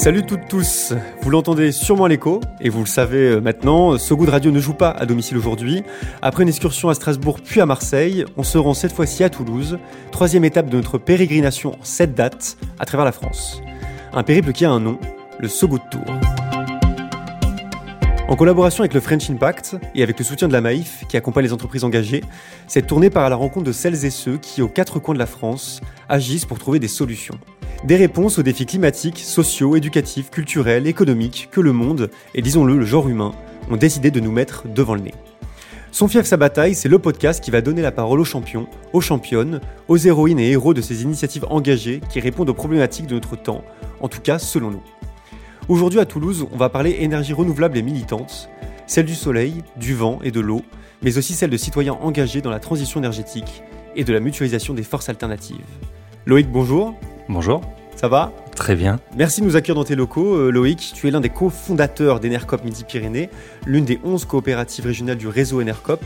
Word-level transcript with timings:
Salut 0.00 0.22
toutes 0.22 0.48
tous, 0.48 0.94
vous 1.20 1.28
l'entendez 1.28 1.72
sûrement 1.72 2.06
à 2.06 2.08
l'écho, 2.08 2.40
et 2.58 2.70
vous 2.70 2.80
le 2.80 2.86
savez 2.86 3.32
euh, 3.32 3.40
maintenant, 3.42 3.98
So 3.98 4.16
Radio 4.16 4.50
ne 4.50 4.58
joue 4.58 4.72
pas 4.72 4.88
à 4.88 5.04
domicile 5.04 5.36
aujourd'hui. 5.36 5.82
Après 6.22 6.42
une 6.42 6.48
excursion 6.48 6.88
à 6.88 6.94
Strasbourg 6.94 7.40
puis 7.44 7.60
à 7.60 7.66
Marseille, 7.66 8.24
on 8.38 8.42
se 8.42 8.56
rend 8.56 8.72
cette 8.72 8.92
fois-ci 8.92 9.24
à 9.24 9.28
Toulouse, 9.28 9.78
troisième 10.10 10.46
étape 10.46 10.70
de 10.70 10.76
notre 10.78 10.96
pérégrination 10.96 11.74
en 11.78 11.84
7 11.84 12.14
dates 12.14 12.56
à 12.78 12.86
travers 12.86 13.04
la 13.04 13.12
France. 13.12 13.60
Un 14.14 14.22
périple 14.22 14.52
qui 14.52 14.64
a 14.64 14.70
un 14.70 14.80
nom, 14.80 14.98
le 15.38 15.48
So 15.48 15.68
Tour. 15.90 16.39
En 18.30 18.36
collaboration 18.36 18.82
avec 18.82 18.94
le 18.94 19.00
French 19.00 19.28
Impact 19.28 19.74
et 19.96 20.04
avec 20.04 20.16
le 20.16 20.24
soutien 20.24 20.46
de 20.46 20.52
la 20.52 20.60
Maïf, 20.60 21.04
qui 21.08 21.16
accompagne 21.16 21.46
les 21.46 21.52
entreprises 21.52 21.82
engagées, 21.82 22.22
cette 22.68 22.86
tournée 22.86 23.10
part 23.10 23.24
à 23.24 23.28
la 23.28 23.34
rencontre 23.34 23.66
de 23.66 23.72
celles 23.72 24.04
et 24.04 24.10
ceux 24.10 24.36
qui, 24.36 24.62
aux 24.62 24.68
quatre 24.68 25.00
coins 25.00 25.14
de 25.14 25.18
la 25.18 25.26
France, 25.26 25.80
agissent 26.08 26.44
pour 26.44 26.60
trouver 26.60 26.78
des 26.78 26.86
solutions. 26.86 27.36
Des 27.82 27.96
réponses 27.96 28.38
aux 28.38 28.44
défis 28.44 28.66
climatiques, 28.66 29.18
sociaux, 29.18 29.74
éducatifs, 29.74 30.30
culturels, 30.30 30.86
économiques 30.86 31.48
que 31.50 31.60
le 31.60 31.72
monde, 31.72 32.08
et 32.36 32.40
disons-le, 32.40 32.78
le 32.78 32.86
genre 32.86 33.08
humain, 33.08 33.32
ont 33.68 33.76
décidé 33.76 34.12
de 34.12 34.20
nous 34.20 34.30
mettre 34.30 34.68
devant 34.68 34.94
le 34.94 35.00
nez. 35.00 35.14
Son 35.90 36.06
fief 36.06 36.24
sa 36.24 36.36
bataille, 36.36 36.76
c'est 36.76 36.88
le 36.88 37.00
podcast 37.00 37.42
qui 37.42 37.50
va 37.50 37.62
donner 37.62 37.82
la 37.82 37.90
parole 37.90 38.20
aux 38.20 38.24
champions, 38.24 38.68
aux 38.92 39.00
championnes, 39.00 39.60
aux 39.88 39.96
héroïnes 39.96 40.38
et 40.38 40.52
héros 40.52 40.72
de 40.72 40.82
ces 40.82 41.02
initiatives 41.02 41.46
engagées 41.50 42.00
qui 42.08 42.20
répondent 42.20 42.50
aux 42.50 42.54
problématiques 42.54 43.08
de 43.08 43.14
notre 43.14 43.34
temps, 43.34 43.64
en 44.00 44.06
tout 44.06 44.20
cas 44.20 44.38
selon 44.38 44.70
nous. 44.70 44.82
Aujourd'hui 45.68 46.00
à 46.00 46.04
Toulouse, 46.04 46.46
on 46.52 46.56
va 46.56 46.68
parler 46.68 46.96
énergie 47.00 47.32
renouvelable 47.32 47.78
et 47.78 47.82
militante, 47.82 48.48
celle 48.86 49.06
du 49.06 49.14
soleil, 49.14 49.62
du 49.76 49.94
vent 49.94 50.18
et 50.22 50.30
de 50.30 50.40
l'eau, 50.40 50.62
mais 51.02 51.16
aussi 51.18 51.34
celle 51.34 51.50
de 51.50 51.56
citoyens 51.56 51.94
engagés 51.94 52.40
dans 52.40 52.50
la 52.50 52.58
transition 52.58 53.00
énergétique 53.00 53.62
et 53.94 54.04
de 54.04 54.12
la 54.12 54.20
mutualisation 54.20 54.74
des 54.74 54.82
forces 54.82 55.08
alternatives. 55.08 55.58
Loïc, 56.26 56.50
bonjour. 56.50 56.94
Bonjour. 57.28 57.60
Ça 57.94 58.08
va? 58.08 58.32
Très 58.56 58.76
bien. 58.76 58.98
Merci 59.16 59.40
de 59.40 59.46
nous 59.46 59.56
accueillir 59.56 59.74
dans 59.74 59.84
tes 59.84 59.94
locaux. 59.94 60.34
Euh, 60.34 60.50
Loïc, 60.50 60.92
tu 60.94 61.06
es 61.06 61.10
l'un 61.10 61.20
des 61.20 61.28
cofondateurs 61.28 62.18
d'Enercop 62.18 62.64
Midi-Pyrénées, 62.64 63.30
l'une 63.66 63.84
des 63.84 64.00
11 64.04 64.24
coopératives 64.24 64.86
régionales 64.86 65.18
du 65.18 65.28
réseau 65.28 65.60
Enercop. 65.60 66.02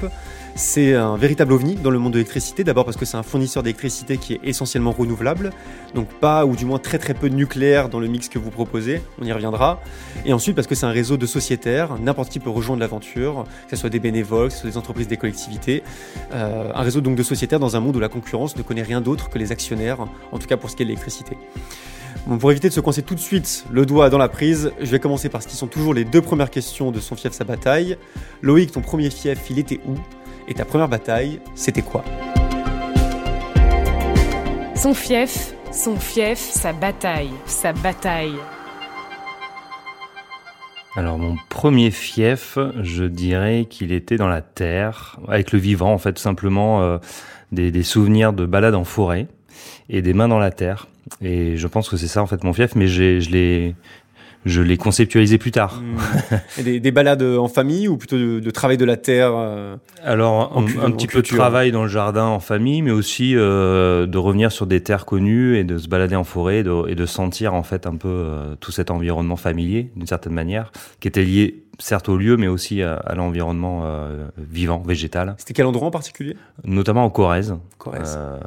C'est 0.57 0.95
un 0.95 1.17
véritable 1.17 1.53
ovni 1.53 1.75
dans 1.75 1.91
le 1.91 1.99
monde 1.99 2.13
de 2.13 2.19
l'électricité, 2.19 2.63
d'abord 2.63 2.85
parce 2.85 2.97
que 2.97 3.05
c'est 3.05 3.17
un 3.17 3.25
fournisseur 3.25 3.65
d'électricité 3.65 4.19
qui 4.19 4.35
est 4.35 4.41
essentiellement 4.45 4.93
renouvelable, 4.93 5.51
donc 5.95 6.09
pas 6.21 6.47
ou 6.47 6.55
du 6.55 6.65
moins 6.65 6.79
très 6.79 6.99
très 6.99 7.13
peu 7.13 7.29
de 7.29 7.35
nucléaire 7.35 7.89
dans 7.89 7.99
le 7.99 8.07
mix 8.07 8.29
que 8.29 8.39
vous 8.39 8.51
proposez, 8.51 9.03
on 9.21 9.25
y 9.25 9.33
reviendra. 9.33 9.81
Et 10.25 10.33
ensuite 10.33 10.55
parce 10.55 10.69
que 10.69 10.77
c'est 10.77 10.87
un 10.87 10.93
réseau 10.93 11.17
de 11.17 11.27
sociétaires, 11.27 11.99
n'importe 11.99 12.29
qui 12.29 12.39
peut 12.39 12.51
rejoindre 12.51 12.81
l'aventure, 12.81 13.47
que 13.69 13.75
ce 13.75 13.81
soit 13.81 13.91
des 13.91 13.99
bénévoles, 13.99 14.49
que 14.49 14.55
ce 14.55 14.61
soit 14.61 14.71
des 14.71 14.77
entreprises, 14.77 15.09
des 15.09 15.17
collectivités. 15.17 15.83
Euh, 16.33 16.71
un 16.73 16.83
réseau 16.83 17.01
donc 17.01 17.17
de 17.17 17.25
sociétaires 17.25 17.59
dans 17.59 17.75
un 17.75 17.81
monde 17.81 17.97
où 17.97 18.01
la 18.01 18.09
concurrence 18.09 18.57
ne 18.57 18.63
connaît 18.63 18.83
rien 18.83 19.01
d'autre 19.01 19.31
que 19.31 19.41
les 19.41 19.51
actionnaires, 19.51 20.07
en 20.31 20.39
tout 20.39 20.47
cas 20.47 20.57
pour 20.57 20.71
ce 20.71 20.77
qui 20.77 20.85
est 20.85 20.87
de 20.87 20.91
l'électricité. 20.91 21.37
Bon, 22.29 22.39
pour 22.39 22.53
éviter 22.53 22.69
de 22.69 22.75
se 22.75 22.81
coincer 22.81 23.03
tout 23.03 23.17
de 23.17 23.21
suite 23.21 23.65
le 23.73 23.85
doigt 23.85 24.09
dans 24.09 24.19
la 24.19 24.29
prise, 24.29 24.71
je 24.81 24.87
vais 24.87 25.01
commencer 25.01 25.29
par 25.29 25.43
ce 25.43 25.49
qui 25.49 25.57
sont 25.57 25.67
toujours 25.67 25.95
les 25.95 26.05
deux 26.05 26.23
premières 26.23 26.51
questions 26.51 26.93
de 26.93 27.01
son 27.01 27.17
fief 27.17 27.33
sa 27.33 27.43
bataille. 27.43 27.99
Loïc, 28.41 28.71
ton 28.71 28.83
premier 28.83 29.11
fief, 29.11 29.51
il 29.51 29.59
était 29.59 29.81
où? 29.85 29.97
Et 30.49 30.55
ta 30.55 30.65
première 30.65 30.89
bataille, 30.89 31.41
c'était 31.55 31.83
quoi? 31.83 32.05
Son 34.75 34.95
fief, 34.95 35.55
son 35.73 35.97
fief, 35.97 36.39
sa 36.39 36.73
bataille, 36.73 37.31
sa 37.47 37.73
bataille. 37.73 38.37
Alors 40.97 41.19
mon 41.19 41.37
premier 41.49 41.91
fief, 41.91 42.59
je 42.83 43.05
dirais 43.05 43.67
qu'il 43.69 43.93
était 43.93 44.17
dans 44.17 44.29
la 44.29 44.43
terre, 44.43 45.19
avec 45.27 45.53
le 45.53 45.59
vivant 45.59 45.93
en 45.93 45.99
fait, 45.99 46.13
tout 46.13 46.23
simplement 46.23 46.83
euh, 46.83 46.99
des, 47.51 47.71
des, 47.73 47.83
souvenirs 47.83 48.33
de 48.33 48.47
balades 48.47 48.77
en 48.77 48.85
forêt 48.85 49.27
et 49.89 50.03
des 50.03 50.15
mains 50.15 50.29
dans 50.29 50.39
la 50.39 50.51
terre. 50.51 50.87
Et 51.21 51.57
je 51.57 51.67
pense 51.67 51.89
que 51.89 51.97
c'est 51.97 52.07
ça 52.07 52.23
en 52.23 52.27
fait 52.27 52.45
mon 52.45 52.53
fief, 52.53 52.77
mais 52.77 52.87
je 52.87 53.31
l'ai 53.31 53.75
je 54.45 54.63
l'ai 54.63 54.77
conceptualisé 54.77 55.39
plus 55.39 55.51
tard. 55.51 55.83
Mmh. 55.83 56.63
des, 56.63 56.81
des, 56.81 56.91
balades 56.91 57.23
en 57.23 57.49
famille 57.49 57.89
ou 57.89 57.97
plutôt 57.97 58.19
de, 58.19 58.41
de 58.41 58.51
travail 58.51 58.77
de 58.77 58.85
la 58.85 58.97
terre 58.97 59.33
euh, 59.35 59.77
Alors 60.03 60.57
un, 60.57 60.65
un 60.83 60.91
petit 60.91 61.07
peu 61.07 61.23
de 61.23 61.27
travail 61.27 61.73
dans 61.73 61.83
le 61.83 61.89
jardin 61.89 62.27
en 62.27 62.41
famille, 62.41 62.83
mais 62.83 62.91
aussi 62.91 63.35
euh, 63.37 64.07
de 64.07 64.19
revenir 64.19 64.53
sur 64.53 64.67
des 64.67 64.83
terres 64.83 65.07
connues 65.07 65.57
et 65.57 65.65
de 65.65 65.79
se 65.79 65.89
balader 65.89 66.17
en 66.17 66.25
forêt 66.25 66.59
et 66.59 66.63
de, 66.63 66.89
et 66.89 66.95
de 66.95 67.07
sentir 67.07 67.55
en 67.55 67.63
fait 67.63 67.87
un 67.87 67.97
peu 67.97 68.09
euh, 68.09 68.55
tout 68.61 68.73
cet 68.73 68.91
environnement 68.91 69.37
familier 69.37 69.91
d'une 69.97 70.07
certaine 70.07 70.35
manière, 70.35 70.73
qui 71.01 71.09
était 71.09 71.25
lié 71.25 71.64
certes 71.79 72.09
au 72.09 72.17
lieu, 72.17 72.37
mais 72.37 72.49
aussi 72.49 72.83
à, 72.83 72.95
à 72.95 73.15
l'environnement 73.15 73.83
euh, 73.85 74.27
vivant, 74.39 74.79
végétal. 74.79 75.35
C'était 75.39 75.55
quel 75.55 75.67
endroit 75.67 75.89
en 75.89 75.91
particulier? 75.91 76.37
Notamment 76.65 77.05
en 77.05 77.11
Corrèze. 77.11 77.57
Corrèze. 77.79 78.17
Euh, 78.19 78.39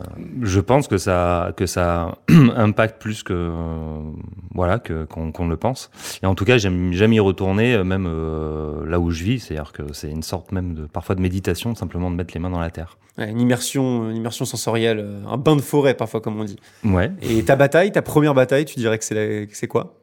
je 0.41 0.59
pense 0.59 0.87
que 0.87 0.97
ça 0.97 1.51
que 1.55 1.65
ça 1.65 2.17
impacte 2.55 3.01
plus 3.01 3.23
que 3.23 3.33
euh, 3.33 3.99
voilà 4.53 4.79
que 4.79 5.05
qu'on 5.05 5.31
qu 5.31 5.47
le 5.47 5.57
pense. 5.57 5.89
Et 6.23 6.25
en 6.25 6.35
tout 6.35 6.45
cas, 6.45 6.57
j'aime 6.57 6.93
j'aime 6.93 7.13
y 7.13 7.19
retourner, 7.19 7.75
euh, 7.75 7.83
même 7.83 8.05
là 8.87 8.99
où 8.99 9.11
je 9.11 9.23
vis. 9.23 9.39
C'est-à-dire 9.39 9.71
que 9.71 9.93
c'est 9.93 10.09
une 10.09 10.23
sorte 10.23 10.51
même 10.51 10.73
de 10.73 10.85
parfois 10.85 11.15
de 11.15 11.21
méditation, 11.21 11.75
simplement 11.75 12.09
de 12.11 12.15
mettre 12.15 12.33
les 12.33 12.39
mains 12.39 12.49
dans 12.49 12.59
la 12.59 12.71
terre. 12.71 12.97
Ouais, 13.17 13.29
une 13.29 13.41
immersion, 13.41 14.09
une 14.09 14.17
immersion 14.17 14.45
sensorielle, 14.45 15.03
un 15.27 15.37
bain 15.37 15.55
de 15.55 15.61
forêt 15.61 15.95
parfois 15.95 16.21
comme 16.21 16.39
on 16.39 16.43
dit. 16.43 16.57
Ouais. 16.83 17.11
Et 17.21 17.43
ta 17.43 17.55
bataille, 17.55 17.91
ta 17.91 18.01
première 18.01 18.33
bataille, 18.33 18.65
tu 18.65 18.77
dirais 18.79 18.97
que 18.97 19.05
c'est 19.05 19.47
c'est 19.51 19.67
quoi? 19.67 19.95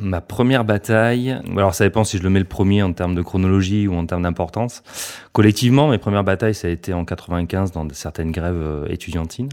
Ma 0.00 0.20
première 0.20 0.64
bataille, 0.64 1.36
alors 1.56 1.74
ça 1.74 1.84
dépend 1.84 2.04
si 2.04 2.18
je 2.18 2.22
le 2.22 2.30
mets 2.30 2.38
le 2.38 2.44
premier 2.44 2.82
en 2.84 2.92
termes 2.92 3.16
de 3.16 3.22
chronologie 3.22 3.88
ou 3.88 3.94
en 3.94 4.06
termes 4.06 4.22
d'importance. 4.22 4.82
Collectivement, 5.32 5.88
mes 5.88 5.98
premières 5.98 6.22
batailles, 6.22 6.54
ça 6.54 6.68
a 6.68 6.70
été 6.70 6.92
en 6.92 7.04
95 7.04 7.72
dans 7.72 7.86
certaines 7.90 8.30
grèves 8.30 8.54
euh, 8.54 8.86
étudiantines, 8.88 9.48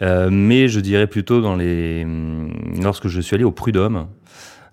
euh, 0.00 0.30
mais 0.32 0.68
je 0.68 0.80
dirais 0.80 1.06
plutôt 1.06 1.42
dans 1.42 1.56
les 1.56 2.06
lorsque 2.80 3.08
je 3.08 3.20
suis 3.20 3.34
allé 3.34 3.44
au 3.44 3.52
Prud'homme. 3.52 4.06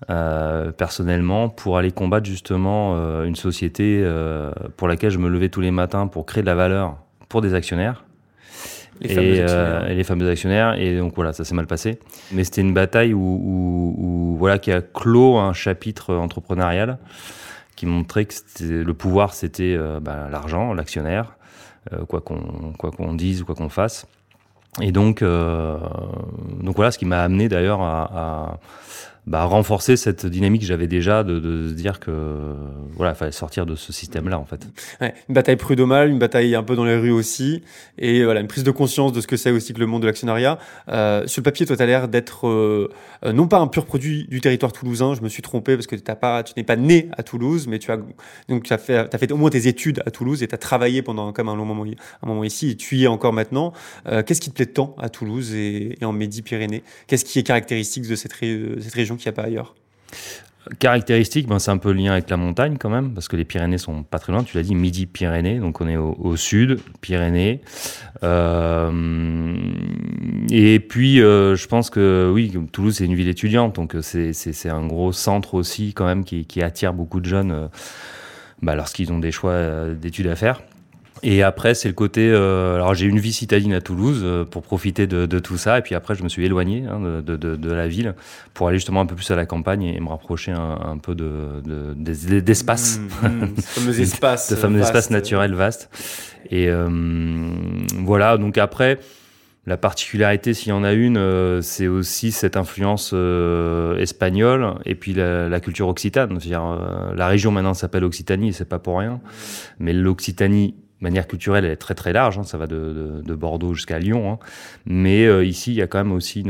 Euh, 0.09 0.71
personnellement, 0.71 1.49
pour 1.49 1.77
aller 1.77 1.91
combattre 1.91 2.25
justement 2.25 2.95
euh, 2.97 3.23
une 3.23 3.35
société 3.35 4.01
euh, 4.03 4.51
pour 4.75 4.87
laquelle 4.87 5.11
je 5.11 5.17
me 5.17 5.29
levais 5.29 5.49
tous 5.49 5.61
les 5.61 5.71
matins 5.71 6.07
pour 6.07 6.25
créer 6.25 6.41
de 6.41 6.47
la 6.47 6.55
valeur 6.55 6.97
pour 7.29 7.41
des 7.41 7.53
actionnaires, 7.53 8.03
les 9.01 9.11
et, 9.11 9.15
fameux 9.15 9.39
euh, 9.39 9.43
actionnaires. 9.43 9.91
et 9.91 9.95
les 9.95 10.03
fameux 10.03 10.29
actionnaires. 10.29 10.73
Et 10.79 10.97
donc 10.97 11.13
voilà, 11.15 11.33
ça 11.33 11.43
s'est 11.43 11.55
mal 11.55 11.67
passé. 11.67 11.99
Mais 12.31 12.43
c'était 12.43 12.61
une 12.61 12.73
bataille 12.73 13.13
où, 13.13 13.19
où, 13.19 13.95
où, 13.97 14.37
voilà 14.37 14.59
qui 14.59 14.71
a 14.71 14.81
clos 14.81 15.37
un 15.37 15.53
chapitre 15.53 16.15
entrepreneurial 16.15 16.97
qui 17.75 17.85
montrait 17.85 18.25
que 18.25 18.33
le 18.61 18.93
pouvoir 18.93 19.33
c'était 19.33 19.75
euh, 19.77 19.99
bah, 19.99 20.27
l'argent, 20.31 20.73
l'actionnaire, 20.73 21.35
euh, 21.91 22.05
quoi 22.05 22.21
qu'on 22.21 22.73
qu'on 22.73 23.13
dise 23.13 23.41
ou 23.41 23.45
quoi 23.45 23.55
qu'on 23.55 23.69
fasse. 23.69 24.05
Et 24.81 24.91
donc 24.91 25.21
euh, 25.21 25.77
donc 26.61 26.75
voilà 26.75 26.91
ce 26.91 26.97
qui 26.97 27.05
m'a 27.05 27.21
amené 27.21 27.49
d'ailleurs 27.49 27.81
à, 27.81 28.03
à 28.03 28.59
bah, 29.25 29.45
renforcer 29.45 29.97
cette 29.97 30.25
dynamique 30.25 30.61
que 30.61 30.67
j'avais 30.67 30.87
déjà 30.87 31.23
de, 31.23 31.39
de 31.39 31.69
se 31.69 31.73
dire 31.73 31.99
que 31.99 32.11
voilà, 32.95 33.13
fallait 33.15 33.31
sortir 33.31 33.65
de 33.65 33.75
ce 33.75 33.93
système-là 33.93 34.37
en 34.39 34.45
fait. 34.45 34.67
Une 35.01 35.35
bataille 35.35 35.55
prud'homale, 35.55 36.09
une 36.09 36.19
bataille 36.19 36.55
un 36.55 36.63
peu 36.63 36.75
dans 36.75 36.85
les 36.85 36.97
rues 36.97 37.11
aussi, 37.11 37.61
et 37.97 38.23
voilà 38.23 38.41
une 38.41 38.47
prise 38.47 38.63
de 38.63 38.71
conscience 38.71 39.13
de 39.13 39.21
ce 39.21 39.27
que 39.27 39.37
c'est 39.37 39.51
aussi 39.51 39.73
que 39.73 39.79
le 39.79 39.85
monde 39.85 40.01
de 40.01 40.07
l'actionnariat. 40.07 40.59
Euh, 40.89 41.25
sur 41.27 41.41
le 41.41 41.43
papier, 41.43 41.65
toi, 41.65 41.75
tu 41.75 41.83
as 41.83 41.85
l'air 41.85 42.07
d'être 42.07 42.47
euh, 42.47 42.89
euh, 43.25 43.33
non 43.33 43.47
pas 43.47 43.59
un 43.59 43.67
pur 43.67 43.85
produit 43.85 44.27
du 44.27 44.41
territoire 44.41 44.71
toulousain. 44.71 45.13
Je 45.15 45.21
me 45.21 45.29
suis 45.29 45.41
trompé 45.41 45.75
parce 45.75 45.87
que 45.87 45.95
t'as 45.95 46.15
pas, 46.15 46.43
tu 46.43 46.53
n'es 46.57 46.63
pas 46.63 46.75
né 46.75 47.09
à 47.17 47.23
Toulouse, 47.23 47.67
mais 47.67 47.79
tu 47.79 47.91
as 47.91 47.97
donc 48.49 48.63
tu 48.63 48.73
as 48.73 48.77
fait, 48.77 49.13
as 49.13 49.17
fait 49.17 49.31
au 49.31 49.37
moins 49.37 49.49
tes 49.49 49.67
études 49.67 50.01
à 50.05 50.11
Toulouse 50.11 50.43
et 50.43 50.47
tu 50.47 50.55
as 50.55 50.57
travaillé 50.57 51.01
pendant 51.01 51.31
comme 51.33 51.49
un 51.49 51.55
long 51.55 51.65
moment, 51.65 51.85
un 51.85 52.27
moment 52.27 52.43
ici, 52.43 52.71
et 52.71 52.75
tu 52.75 52.97
y 52.97 53.03
es 53.03 53.07
encore 53.07 53.33
maintenant. 53.33 53.73
Euh, 54.07 54.23
Qu'est-ce 54.23 54.41
qui 54.41 54.49
te 54.49 54.55
plaît 54.55 54.65
tant 54.65 54.95
à 54.99 55.09
Toulouse 55.09 55.53
et, 55.53 55.97
en 56.01 56.13
Midi-Pyrénées 56.13 56.83
Qu'est-ce 57.07 57.25
qui 57.25 57.39
est 57.39 57.43
caractéristique 57.43 58.07
de 58.07 58.15
cette 58.15 58.33
région? 58.33 59.12
Qu'il 59.15 59.31
n'y 59.31 59.35
a 59.37 59.41
pas 59.41 59.47
ailleurs 59.47 59.75
Caractéristique, 60.79 61.47
ben, 61.47 61.59
c'est 61.59 61.71
un 61.71 61.77
peu 61.77 61.91
le 61.91 61.99
lien 61.99 62.13
avec 62.13 62.29
la 62.29 62.37
montagne 62.37 62.77
quand 62.79 62.89
même, 62.89 63.13
parce 63.13 63.27
que 63.27 63.35
les 63.35 63.43
Pyrénées 63.43 63.77
sont 63.77 64.03
pas 64.03 64.17
très 64.17 64.31
loin. 64.31 64.43
Tu 64.43 64.55
l'as 64.55 64.63
dit, 64.63 64.75
midi 64.75 65.07
Pyrénées, 65.07 65.59
donc 65.59 65.81
on 65.81 65.89
est 65.89 65.97
au, 65.97 66.37
sud, 66.37 66.79
Pyrénées. 67.01 67.59
Euh, 68.23 69.57
et 70.49 70.79
puis, 70.79 71.21
euh, 71.21 71.57
je 71.57 71.67
pense 71.67 71.89
que 71.89 72.31
oui, 72.33 72.53
Toulouse 72.71 72.95
c'est 72.95 73.05
une 73.05 73.15
ville 73.15 73.27
étudiante, 73.27 73.75
donc 73.75 73.95
c'est 74.01 74.31
c'est 74.31 74.69
un 74.69 74.85
gros 74.87 75.11
centre 75.11 75.53
aussi 75.55 75.93
quand 75.93 76.05
même 76.05 76.23
qui, 76.23 76.61
attire 76.61 76.93
beaucoup 76.93 77.19
de 77.19 77.25
jeunes 77.25 77.51
euh, 77.51 77.67
bah, 78.61 78.75
lorsqu'ils 78.75 79.11
ont 79.11 79.19
des 79.19 79.31
choix 79.31 79.51
euh, 79.51 79.95
d'études 79.95 80.27
à 80.27 80.35
faire. 80.35 80.61
Et 81.25 81.41
après, 81.41 81.73
c'est 81.73 81.87
le 81.87 81.93
côté. 81.93 82.29
Euh, 82.29 82.75
alors, 82.75 82.93
j'ai 82.93 83.05
une 83.05 83.17
vie 83.17 83.31
citadine 83.31 83.73
à 83.73 83.79
Toulouse 83.79 84.19
euh, 84.23 84.43
pour 84.43 84.61
profiter 84.61 85.07
de, 85.07 85.25
de, 85.25 85.39
tout 85.39 85.57
ça. 85.57 85.79
Et 85.79 85.81
puis 85.81 85.95
après, 85.95 86.15
je 86.15 86.23
me 86.23 86.27
suis 86.27 86.45
éloigné 86.45 86.83
hein, 86.85 86.99
de, 86.99 87.21
de, 87.21 87.55
de, 87.55 87.71
la 87.71 87.87
ville 87.87 88.13
pour 88.53 88.67
aller 88.67 88.77
justement 88.77 88.99
un 88.99 89.05
peu 89.05 89.15
plus 89.15 89.31
à 89.31 89.35
la 89.37 89.45
campagne 89.45 89.83
et 89.83 89.99
me 90.01 90.09
rapprocher 90.09 90.51
un, 90.51 90.77
un 90.85 90.97
peu 90.97 91.15
de 91.15 91.61
d'espace, 91.95 92.99
mmh, 92.99 93.27
mmh, 93.27 93.47
ce 93.55 93.79
fameux 93.79 93.99
espace, 94.01 94.51
de 94.51 94.55
fameux 94.57 94.81
espaces 94.81 95.09
naturels 95.11 95.53
vastes. 95.53 95.89
Et 96.51 96.67
euh, 96.67 96.89
voilà. 97.99 98.37
Donc 98.37 98.57
après. 98.57 98.99
La 99.65 99.77
particularité, 99.77 100.53
s'il 100.53 100.71
y 100.71 100.71
en 100.73 100.83
a 100.83 100.91
une, 100.91 101.61
c'est 101.61 101.87
aussi 101.87 102.33
cette 102.33 102.57
influence 102.57 103.15
espagnole 103.97 104.73
et 104.85 104.93
puis 104.93 105.13
la, 105.13 105.47
la 105.47 105.59
culture 105.61 105.87
occitane. 105.87 106.37
C'est-à-dire, 106.37 106.77
la 107.15 107.27
région 107.29 107.49
maintenant 107.49 107.73
s'appelle 107.73 108.03
Occitanie, 108.03 108.49
et 108.49 108.51
c'est 108.51 108.67
pas 108.67 108.79
pour 108.79 108.99
rien. 108.99 109.21
Mais 109.79 109.93
l'Occitanie, 109.93 110.75
de 110.75 110.82
manière 111.03 111.27
culturelle, 111.27 111.65
elle 111.65 111.71
est 111.71 111.75
très 111.75 111.93
très 111.93 112.13
large. 112.13 112.39
Hein, 112.39 112.43
ça 112.43 112.57
va 112.57 112.65
de, 112.65 112.75
de, 112.75 113.21
de 113.21 113.35
Bordeaux 113.35 113.73
jusqu'à 113.75 113.99
Lyon. 113.99 114.31
Hein. 114.31 114.39
Mais 114.85 115.25
euh, 115.25 115.45
ici, 115.45 115.71
il 115.71 115.75
y 115.75 115.81
a 115.81 115.87
quand 115.87 115.99
même 115.99 116.13
aussi 116.13 116.43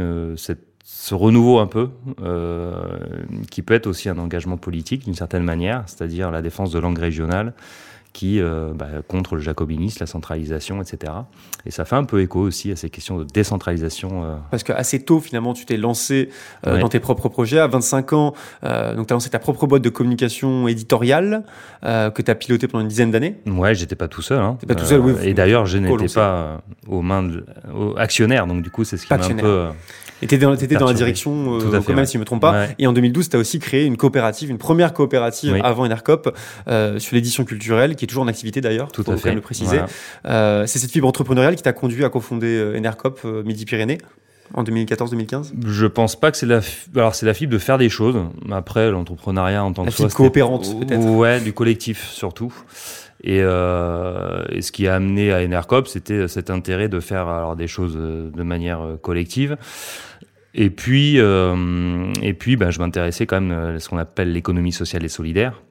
ce 0.86 1.16
renouveau 1.16 1.60
un 1.60 1.68
peu, 1.68 1.90
euh, 2.22 3.00
qui 3.50 3.62
peut 3.62 3.74
être 3.74 3.88
aussi 3.88 4.10
un 4.10 4.18
engagement 4.18 4.58
politique 4.58 5.06
d'une 5.06 5.16
certaine 5.16 5.44
manière, 5.44 5.84
c'est-à-dire 5.88 6.32
la 6.32 6.42
défense 6.42 6.72
de 6.72 6.80
langue 6.80 7.00
régionale, 7.00 7.54
qui 8.14 8.40
euh, 8.40 8.72
bah, 8.74 8.88
contre 9.08 9.36
le 9.36 9.42
jacobinisme, 9.42 9.98
la 10.00 10.06
centralisation, 10.06 10.82
etc. 10.82 11.12
Et 11.66 11.72
ça 11.72 11.84
fait 11.84 11.96
un 11.96 12.04
peu 12.04 12.22
écho 12.22 12.40
aussi 12.40 12.72
à 12.72 12.76
ces 12.76 12.90
questions 12.90 13.18
de 13.18 13.24
décentralisation. 13.24 14.24
Euh. 14.24 14.36
Parce 14.52 14.64
qu'assez 14.64 15.04
tôt, 15.04 15.20
finalement, 15.20 15.54
tu 15.54 15.66
t'es 15.66 15.78
lancé 15.78 16.30
euh, 16.68 16.80
dans 16.80 16.90
tes 16.90 17.00
propres 17.00 17.28
projets. 17.28 17.60
À 17.60 17.68
25 17.68 18.14
ans, 18.14 18.34
donc 18.62 19.08
tu 19.08 19.14
as 19.14 19.16
lancé 19.16 19.30
ta 19.30 19.40
propre 19.40 19.66
boîte 19.66 19.82
de 19.82 19.90
communication 19.90 20.68
éditoriale 20.68 21.44
que 21.82 22.22
tu 22.22 22.30
as 22.30 22.36
pilotée 22.36 22.68
pendant 22.68 22.84
une 22.84 22.88
dizaine 22.88 23.12
d'années. 23.12 23.38
Ouais, 23.48 23.74
j'étais 23.74 23.96
pas 23.96 24.08
tout 24.08 24.22
seul. 24.22 24.40
Hein. 24.40 24.58
pas 24.68 24.76
tout 24.76 24.86
seul, 24.86 25.00
oui. 25.00 25.14
Et 25.24 25.34
d'ailleurs, 25.34 25.66
je 25.66 25.80
n'étais 25.80 26.14
pas 26.14 26.62
aux 26.88 27.02
mains 27.02 27.24
de, 27.24 27.46
actionnaires, 27.98 28.46
donc 28.46 28.62
du 28.62 28.70
coup, 28.70 28.84
c'est 28.84 28.98
ce 28.98 29.08
qui 29.08 29.14
m'a 29.14 29.26
un 29.26 29.36
peu 29.36 29.68
et 30.24 30.28
tu 30.28 30.36
étais, 30.36 30.76
dans, 30.76 30.88
la 30.88 30.94
direction, 30.94 31.60
euh, 31.60 31.82
quand 31.86 31.94
même, 31.94 32.06
si 32.06 32.14
je 32.14 32.18
ne 32.18 32.22
me 32.22 32.26
trompe 32.26 32.42
pas. 32.42 32.68
Et 32.80 32.88
en 32.88 32.94
2012, 32.94 33.30
tu 33.30 33.36
as 33.36 33.40
aussi 33.40 33.60
créé 33.60 33.86
une 33.86 33.98
coopérative, 33.98 34.50
une 34.50 34.58
première 34.58 34.94
coopérative 34.94 35.60
avant 35.64 35.84
Enercop 35.84 36.36
euh, 36.68 37.00
sur 37.00 37.16
l'édition 37.16 37.44
culturelle, 37.44 37.96
qui 37.96 38.06
est 38.06 38.08
toujours 38.08 38.24
en 38.24 38.28
activité 38.28 38.62
d'ailleurs, 38.62 38.90
il 38.98 39.04
faut 39.04 39.12
quand 39.12 39.26
même 39.26 39.36
le 39.36 39.42
préciser. 39.42 39.80
Euh, 40.26 40.66
c'est 40.66 40.80
cette 40.80 40.92
fibre 40.92 41.08
entrepreneuriale 41.08 41.56
qui 41.56 41.64
t'a 41.64 41.74
conduit 41.74 42.06
à 42.06 42.10
confonder 42.10 42.74
Enercop 42.78 43.24
Midi-Pyrénées 43.24 43.98
en 44.54 44.64
2014-2015 44.64 45.52
Je 45.66 45.86
pense 45.86 46.20
pas 46.20 46.32
que 46.32 46.38
c'est 46.38 46.46
la 46.46 46.62
alors 46.96 47.16
c'est 47.16 47.26
la 47.26 47.34
fibre 47.34 47.54
de 47.54 47.58
faire 47.58 47.78
des 47.78 47.90
choses. 47.90 48.18
Après 48.52 48.92
l'entrepreneuriat 48.92 49.64
en 49.64 49.74
tant 49.74 49.84
la 49.84 49.92
que 49.92 49.96
fibre 49.96 50.14
coopérante 50.14 50.80
peut-être. 50.80 51.06
Ouais, 51.06 51.40
du 51.40 51.54
collectif 51.54 52.10
surtout. 52.12 52.54
Et, 53.26 53.40
euh, 53.42 54.44
et, 54.50 54.62
ce 54.62 54.74
qui 54.74 54.86
a 54.86 54.96
amené 54.96 55.32
à 55.32 55.42
Enercop, 55.42 55.88
c'était 55.88 56.28
cet 56.28 56.50
intérêt 56.50 56.90
de 56.90 57.00
faire 57.00 57.30
alors 57.30 57.56
des 57.56 57.68
choses 57.68 57.96
de 57.96 58.44
manière 58.44 58.82
collective. 59.02 59.56
Et 60.54 60.70
puis, 60.70 61.20
euh, 61.20 62.12
et 62.22 62.34
puis, 62.34 62.56
bah, 62.58 62.70
je 62.70 62.80
m'intéressais 62.80 63.26
quand 63.26 63.42
même 63.42 63.76
à 63.76 63.80
ce 63.80 63.90
qu'on 63.90 63.98
appelle 63.98 64.32
l'économie 64.32 64.72
sociale 64.72 65.04
et 65.04 65.10
solidaire. 65.10 65.62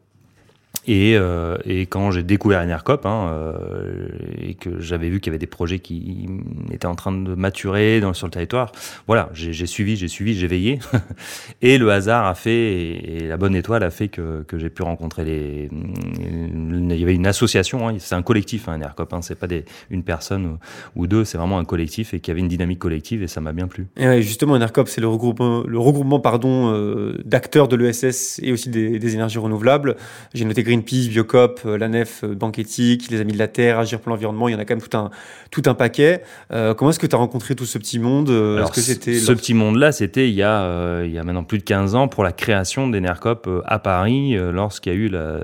Et, 0.87 1.17
euh, 1.17 1.59
et, 1.65 1.87
quand 1.87 2.11
j'ai 2.11 2.25
découvert 2.25 2.61
Enercop 2.61 3.07
hein, 3.07 3.29
euh, 3.31 4.09
et 4.41 4.55
que 4.55 4.81
j'avais 4.81 5.11
vu 5.11 5.21
qu'il 5.21 5.31
y 5.31 5.33
avait 5.33 5.39
des 5.39 5.47
projets 5.47 5.79
qui 5.79 6.29
étaient 6.73 6.87
en 6.87 6.97
train 6.97 7.13
de 7.13 7.35
maturer 7.35 8.03
sur 8.15 8.27
le 8.27 8.33
territoire, 8.33 8.73
voilà, 9.07 9.31
j'ai 9.33 9.67
suivi, 9.67 9.97
j'ai 9.97 10.09
suivi, 10.09 10.35
j'ai 10.35 10.49
veillé. 10.49 10.81
et 11.63 11.79
le 11.79 11.91
hasard 11.93 12.27
a 12.27 12.35
fait, 12.35 12.53
et, 12.53 13.27
la 13.29 13.37
bonne 13.37 13.55
étoile 13.55 13.85
a 13.85 13.91
fait 13.91 14.09
que, 14.09 14.45
j'ai 14.55 14.71
pu 14.71 14.83
rencontrer 14.83 15.25
les. 15.25 15.69
Il 15.73 16.99
y 16.99 17.03
avait 17.03 17.15
une 17.15 17.27
association, 17.27 17.89
hein, 17.89 17.95
c'est 17.99 18.15
un 18.15 18.23
collectif, 18.23 18.69
hein, 18.69 18.79
hein, 18.83 19.21
c'est 19.23 19.39
pas 19.39 19.47
une 19.91 20.03
personne 20.03 20.59
ou, 20.97 21.07
deux, 21.07 21.25
c'est 21.25 21.39
vraiment 21.39 21.59
un 21.59 21.65
collectif 21.65 22.13
et 22.13 22.21
qui 22.21 22.31
avait 22.31 22.41
une 22.41 22.49
dynamique 22.49 22.81
collective 22.81 23.23
et 23.23 23.29
ça 23.29 23.41
m'a 23.41 23.53
bien 23.53 23.69
plu. 23.69 23.87
Et 23.97 24.21
justement, 24.23 24.55
Enercop, 24.55 24.89
c'est 24.89 25.01
le 25.01 25.09
regroupement, 25.09 25.63
le 25.67 25.79
regroupement 25.79 26.21
euh, 26.27 27.19
d'acteurs 27.25 27.69
de 27.69 27.77
l'ESS 27.77 28.41
et 28.43 28.53
aussi 28.53 28.69
des, 28.69 28.99
des 28.99 29.15
énergies 29.15 29.39
renouvelables. 29.39 29.97
J'ai 30.35 30.45
noté 30.45 30.62
Greenpeace, 30.63 31.09
Biocop, 31.09 31.61
euh, 31.67 31.79
la 31.79 31.89
Nef, 31.89 32.25
euh, 32.25 32.35
Banque 32.35 32.59
Éthique, 32.59 33.11
les 33.11 33.21
Amis 33.21 33.33
de 33.33 33.39
la 33.39 33.49
Terre, 33.49 33.79
Agir 33.79 34.01
pour 34.01 34.11
l'environnement, 34.11 34.49
il 34.49 34.53
y 34.53 34.55
en 34.55 34.59
a 34.59 34.65
quand 34.65 34.75
même 34.75 34.83
tout 34.83 34.97
un, 34.97 35.11
tout 35.51 35.63
un 35.67 35.75
paquet. 35.75 36.23
Euh, 36.53 36.75
comment 36.75 36.91
est-ce 36.91 36.99
que 36.99 37.07
tu 37.07 37.15
as 37.15 37.19
rencontré 37.19 37.55
tout 37.55 37.67
ce 37.67 37.79
petit 37.79 37.99
monde 37.99 38.27
que 38.27 38.81
c'était 38.81 39.15
Ce 39.19 39.33
petit 39.33 39.55
monde-là, 39.55 39.93
c'était 39.93 40.29
il, 40.29 40.35
y 40.35 40.43
a, 40.43 41.03
il 41.05 41.11
y 41.11 41.19
a 41.19 41.25
maintenant 41.25 41.45
plus 41.45 41.59
de 41.59 41.65
15 41.65 41.95
ans 41.95 42.09
pour 42.09 42.25
la 42.25 42.33
création 42.33 42.89
d'Enercop 42.89 43.49
à 43.65 43.79
Paris, 43.79 44.37
lorsqu'il 44.53 44.93
y 44.93 44.97
a 44.97 44.99
eu 44.99 45.09
la... 45.09 45.41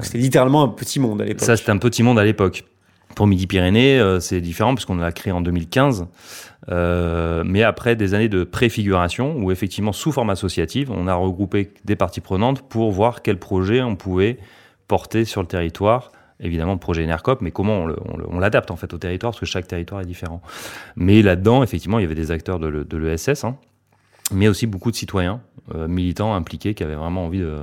C'était 0.00 0.18
littéralement 0.18 0.62
un 0.62 0.68
petit 0.68 1.00
monde 1.00 1.22
à 1.22 1.24
l'époque. 1.24 1.44
Ça, 1.44 1.56
c'était 1.56 1.70
un 1.70 1.78
petit 1.78 2.02
monde 2.02 2.18
à 2.18 2.24
l'époque. 2.24 2.64
Pour 3.14 3.26
Midi-Pyrénées, 3.26 4.18
c'est 4.20 4.40
différent 4.40 4.74
puisqu'on 4.74 4.96
l'a 4.96 5.12
créé 5.12 5.32
en 5.32 5.40
2015. 5.40 6.06
Euh, 6.70 7.42
mais 7.44 7.62
après 7.62 7.96
des 7.96 8.14
années 8.14 8.28
de 8.28 8.44
préfiguration, 8.44 9.36
où 9.36 9.50
effectivement, 9.50 9.92
sous 9.92 10.12
forme 10.12 10.30
associative, 10.30 10.90
on 10.90 11.06
a 11.06 11.14
regroupé 11.14 11.72
des 11.84 11.96
parties 11.96 12.20
prenantes 12.20 12.62
pour 12.62 12.92
voir 12.92 13.22
quel 13.22 13.38
projet 13.38 13.82
on 13.82 13.96
pouvait 13.96 14.38
porter 14.88 15.24
sur 15.24 15.40
le 15.40 15.48
territoire. 15.48 16.12
Évidemment, 16.40 16.76
projet 16.76 17.06
NERCOP, 17.06 17.40
mais 17.40 17.52
comment 17.52 17.86
on 18.28 18.38
l'adapte 18.40 18.70
en 18.72 18.76
fait 18.76 18.92
au 18.94 18.98
territoire, 18.98 19.32
parce 19.32 19.40
que 19.40 19.46
chaque 19.46 19.68
territoire 19.68 20.00
est 20.00 20.06
différent. 20.06 20.42
Mais 20.96 21.22
là-dedans, 21.22 21.62
effectivement, 21.62 22.00
il 22.00 22.02
y 22.02 22.04
avait 22.04 22.16
des 22.16 22.32
acteurs 22.32 22.58
de 22.58 22.96
l'ESS, 22.96 23.44
hein, 23.44 23.56
mais 24.32 24.48
aussi 24.48 24.66
beaucoup 24.66 24.90
de 24.90 24.96
citoyens, 24.96 25.40
euh, 25.74 25.86
militants 25.86 26.34
impliqués, 26.34 26.74
qui 26.74 26.82
avaient 26.82 26.96
vraiment 26.96 27.26
envie 27.26 27.38
de, 27.38 27.58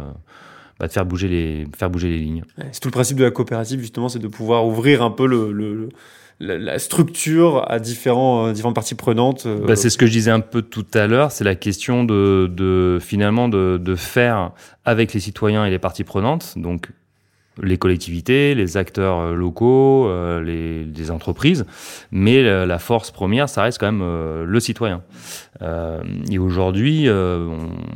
bah, 0.79 0.87
de 0.87 0.93
faire 0.93 1.05
bouger 1.05 1.27
les, 1.27 1.67
faire 1.77 1.89
bouger 1.89 2.09
les 2.09 2.19
lignes. 2.19 2.43
C'est 2.71 2.79
tout 2.79 2.87
le 2.87 2.93
principe 2.93 3.17
de 3.17 3.23
la 3.23 3.31
coopérative, 3.31 3.79
justement, 3.81 4.09
c'est 4.09 4.19
de 4.19 4.27
pouvoir 4.27 4.65
ouvrir 4.65 5.03
un 5.03 5.11
peu 5.11 5.27
le, 5.27 5.51
le 5.51 5.89
la, 6.39 6.79
structure 6.79 7.69
à 7.69 7.79
différents, 7.79 8.47
euh, 8.47 8.53
différentes 8.53 8.75
parties 8.75 8.95
prenantes 8.95 9.45
euh. 9.45 9.59
bah, 9.65 9.75
C'est 9.75 9.89
ce 9.89 9.97
que 9.97 10.05
je 10.05 10.11
disais 10.11 10.31
un 10.31 10.39
peu 10.39 10.61
tout 10.61 10.85
à 10.93 11.07
l'heure, 11.07 11.31
c'est 11.31 11.43
la 11.43 11.55
question 11.55 12.03
de, 12.03 12.49
de 12.51 12.97
finalement 13.01 13.49
de, 13.49 13.77
de, 13.77 13.95
faire 13.95 14.51
avec 14.85 15.13
les 15.13 15.19
citoyens 15.19 15.65
et 15.65 15.69
les 15.69 15.79
parties 15.79 16.03
prenantes, 16.03 16.53
donc 16.57 16.89
les 17.61 17.77
collectivités, 17.77 18.55
les 18.55 18.77
acteurs 18.77 19.19
euh, 19.19 19.35
locaux, 19.35 20.07
euh, 20.07 20.41
les, 20.41 20.83
les, 20.83 21.11
entreprises, 21.11 21.65
mais 22.11 22.43
la 22.43 22.79
force 22.79 23.11
première, 23.11 23.49
ça 23.49 23.63
reste 23.63 23.79
quand 23.79 23.91
même 23.91 24.01
euh, 24.03 24.45
le 24.45 24.59
citoyen. 24.59 25.01
et 26.29 26.39
aujourd'hui, 26.39 27.07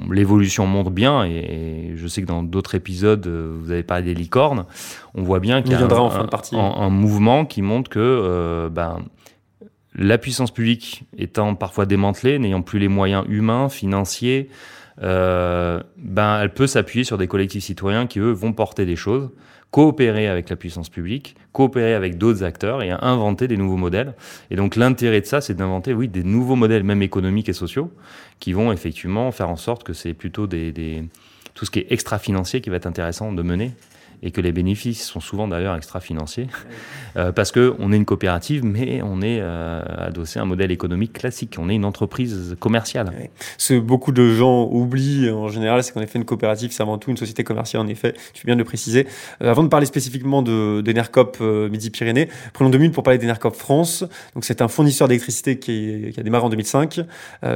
l'évolution 0.10 0.65
montre 0.65 0.92
bien, 0.92 1.25
et, 1.25 1.94
je 1.95 2.07
sais 2.07 2.21
que 2.21 2.27
dans 2.27 2.44
d'autres 2.44 2.75
épisodes, 2.75 3.25
vous 3.27 3.71
avez 3.71 3.83
parlé 3.83 4.04
des 4.04 4.13
licornes, 4.13 4.65
on 5.15 5.24
voit 5.24 5.39
bien 5.39 5.62
qu'il 5.62 5.71
y 5.71 5.75
a 5.75 5.81
un, 5.81 6.57
un, 6.57 6.89
mouvement 6.89 7.45
qui 7.45 7.62
montre 7.62 7.89
que 7.89 8.69
ben, 8.69 8.98
la 9.95 10.18
puissance 10.18 10.51
publique 10.51 11.04
étant 11.18 11.56
parfois 11.56 11.86
démantelée, 11.86 12.39
n'ayant 12.39 12.62
plus 12.62 12.80
les 12.80 12.88
moyens 12.88 13.25
humains, 13.30 13.69
financiers, 13.69 14.50
euh, 14.50 14.54
ben, 15.01 16.40
elle 16.42 16.54
peut 16.54 16.68
s'appuyer 16.68 17.04
sur 17.04 17.18
des 17.18 17.28
collectifs 17.28 17.63
citoyens 17.63 18.07
qui, 18.07 18.19
eux, 18.19 18.31
vont 18.31 18.54
porter 18.54 18.86
des 18.86 18.95
choses 18.95 19.30
coopérer 19.74 20.28
avec 20.28 20.50
la 20.50 20.56
puissance 20.56 20.88
publique, 20.88 21.36
coopérer 21.51 21.95
avec 21.95 22.19
d'autres 22.19 22.44
acteurs 22.44 22.84
et 22.84 22.92
inventer 22.92 23.48
des 23.48 23.57
nouveaux 23.57 23.75
modèles. 23.75 24.13
Et 24.51 24.56
donc 24.56 24.75
l'intérêt 24.75 25.19
de 25.19 25.25
ça, 25.25 25.42
c'est 25.42 25.56
d'inventer, 25.56 25.95
oui, 25.95 26.07
des 26.07 26.24
nouveaux 26.24 26.56
modèles, 26.56 26.84
même 26.84 27.01
économiques 27.01 27.50
et 27.50 27.54
sociaux, 27.54 27.92
qui 28.40 28.54
vont 28.54 28.72
effectivement 28.72 29.31
faire 29.31 29.50
en 29.50 29.56
sorte 29.56 29.84
que 29.84 29.94
c'est 29.94 30.13
plutôt 30.13 30.45
des, 30.45 31.04
tout 31.56 31.66
ce 31.66 31.72
qui 31.72 31.80
est 31.80 31.88
extra-financier 31.90 32.62
qui 32.62 32.69
va 32.69 32.75
être 32.75 32.86
intéressant 32.86 33.34
de 33.34 33.42
mener 33.42 33.72
et 34.23 34.31
que 34.31 34.41
les 34.41 34.51
bénéfices 34.51 35.03
sont 35.03 35.19
souvent 35.19 35.47
d'ailleurs 35.47 35.75
extra-financiers, 35.75 36.47
euh, 37.17 37.31
parce 37.31 37.51
qu'on 37.51 37.91
est 37.91 37.95
une 37.95 38.05
coopérative, 38.05 38.63
mais 38.63 39.01
on 39.03 39.21
est 39.21 39.39
euh, 39.41 39.81
adossé 39.97 40.39
à 40.39 40.43
un 40.43 40.45
modèle 40.45 40.71
économique 40.71 41.13
classique, 41.13 41.57
on 41.59 41.69
est 41.69 41.75
une 41.75 41.85
entreprise 41.85 42.56
commerciale. 42.59 43.11
Ce 43.57 43.73
que 43.73 43.80
beaucoup 43.80 44.13
de 44.13 44.33
gens 44.33 44.69
oublient 44.71 45.30
en 45.30 45.49
général, 45.49 45.83
c'est 45.83 45.92
qu'en 45.92 46.01
effet 46.01 46.18
une 46.18 46.25
coopérative, 46.25 46.71
c'est 46.71 46.81
avant 46.81 46.97
tout 46.97 47.11
une 47.11 47.18
société 47.18 47.44
commerciale, 47.44 47.83
en 47.83 47.87
effet, 47.87 48.13
tu 48.33 48.42
fais 48.42 48.45
bien 48.45 48.56
de 48.56 48.59
le 48.59 48.65
préciser. 48.65 49.07
Euh, 49.42 49.51
avant 49.51 49.63
de 49.63 49.68
parler 49.68 49.85
spécifiquement 49.85 50.42
d'Enercop 50.42 51.37
de, 51.42 51.68
Midi-Pyrénées, 51.69 52.30
prenons 52.53 52.69
deux 52.69 52.77
minutes 52.77 52.94
pour 52.94 53.03
parler 53.03 53.18
d'Enercop 53.18 53.56
France. 53.56 54.06
Donc 54.35 54.45
c'est 54.45 54.61
un 54.61 54.69
fournisseur 54.69 55.09
d'électricité 55.09 55.59
qui, 55.59 56.11
qui, 56.13 56.19
a 56.19 56.23
démarré 56.23 56.45
en 56.45 56.49
2005, 56.49 57.01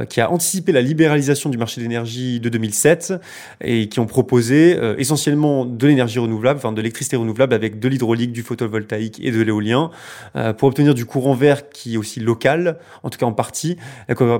qui 0.08 0.20
a 0.20 0.30
anticipé 0.30 0.72
la 0.72 0.82
libéralisation 0.82 1.48
du 1.48 1.56
marché 1.56 1.80
d'énergie 1.80 2.40
de 2.40 2.48
2007 2.48 3.14
et 3.62 3.88
qui 3.88 4.00
ont 4.00 4.06
proposé 4.06 4.78
essentiellement 4.98 5.64
de 5.64 5.86
l'énergie 5.86 6.18
renouvelable 6.18 6.57
enfin 6.58 6.72
de 6.72 6.80
l'électricité 6.80 7.16
renouvelable 7.16 7.54
avec 7.54 7.78
de 7.78 7.88
l'hydraulique, 7.88 8.32
du 8.32 8.42
photovoltaïque 8.42 9.20
et 9.22 9.30
de 9.30 9.40
l'éolien, 9.40 9.90
euh, 10.36 10.52
pour 10.52 10.68
obtenir 10.68 10.94
du 10.94 11.04
courant 11.04 11.34
vert 11.34 11.70
qui 11.70 11.94
est 11.94 11.96
aussi 11.96 12.20
local, 12.20 12.78
en 13.02 13.10
tout 13.10 13.18
cas 13.18 13.26
en 13.26 13.32
partie. 13.32 13.76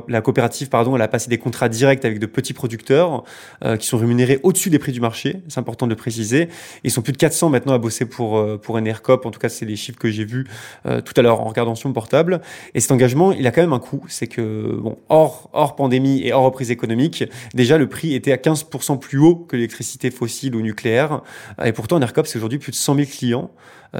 La, 0.08 0.20
coopérative, 0.20 0.68
pardon, 0.68 0.96
elle 0.96 1.02
a 1.02 1.08
passé 1.08 1.28
des 1.28 1.38
contrats 1.38 1.68
directs 1.68 2.04
avec 2.04 2.18
de 2.18 2.26
petits 2.26 2.52
producteurs 2.52 3.24
euh, 3.64 3.76
qui 3.76 3.86
sont 3.86 3.98
rémunérés 3.98 4.40
au-dessus 4.42 4.70
des 4.70 4.78
prix 4.78 4.92
du 4.92 5.00
marché. 5.00 5.42
C'est 5.48 5.60
important 5.60 5.86
de 5.86 5.90
le 5.90 5.96
préciser. 5.96 6.48
Ils 6.84 6.90
sont 6.90 7.02
plus 7.02 7.12
de 7.12 7.18
400 7.18 7.50
maintenant 7.50 7.72
à 7.72 7.78
bosser 7.78 8.04
pour 8.04 8.38
euh, 8.38 8.58
pour 8.58 8.76
Enercop. 8.76 9.26
En 9.26 9.30
tout 9.30 9.40
cas, 9.40 9.48
c'est 9.48 9.64
les 9.64 9.76
chiffres 9.76 9.98
que 9.98 10.10
j'ai 10.10 10.24
vus 10.24 10.46
tout 10.84 11.14
à 11.16 11.22
l'heure 11.22 11.40
en 11.40 11.44
regardant 11.44 11.74
sur 11.74 11.88
mon 11.88 11.92
portable. 11.92 12.40
Et 12.74 12.80
cet 12.80 12.92
engagement, 12.92 13.32
il 13.32 13.46
a 13.46 13.50
quand 13.50 13.60
même 13.60 13.72
un 13.72 13.78
coût. 13.78 14.04
C'est 14.08 14.26
que 14.26 14.76
bon, 14.80 14.98
hors 15.08 15.50
hors 15.52 15.76
pandémie 15.76 16.22
et 16.24 16.32
hors 16.32 16.44
reprise 16.44 16.70
économique, 16.70 17.24
déjà 17.54 17.78
le 17.78 17.88
prix 17.88 18.14
était 18.14 18.32
à 18.32 18.36
15% 18.36 18.98
plus 18.98 19.18
haut 19.18 19.36
que 19.36 19.56
l'électricité 19.56 20.10
fossile 20.10 20.54
ou 20.54 20.60
nucléaire. 20.60 21.22
Et 21.64 21.72
pourtant, 21.72 21.97
Enercop, 21.98 22.26
c'est 22.26 22.38
aujourd'hui 22.38 22.58
plus 22.58 22.72
de 22.72 22.76
100 22.76 22.94
000 22.94 23.06
clients, 23.08 23.50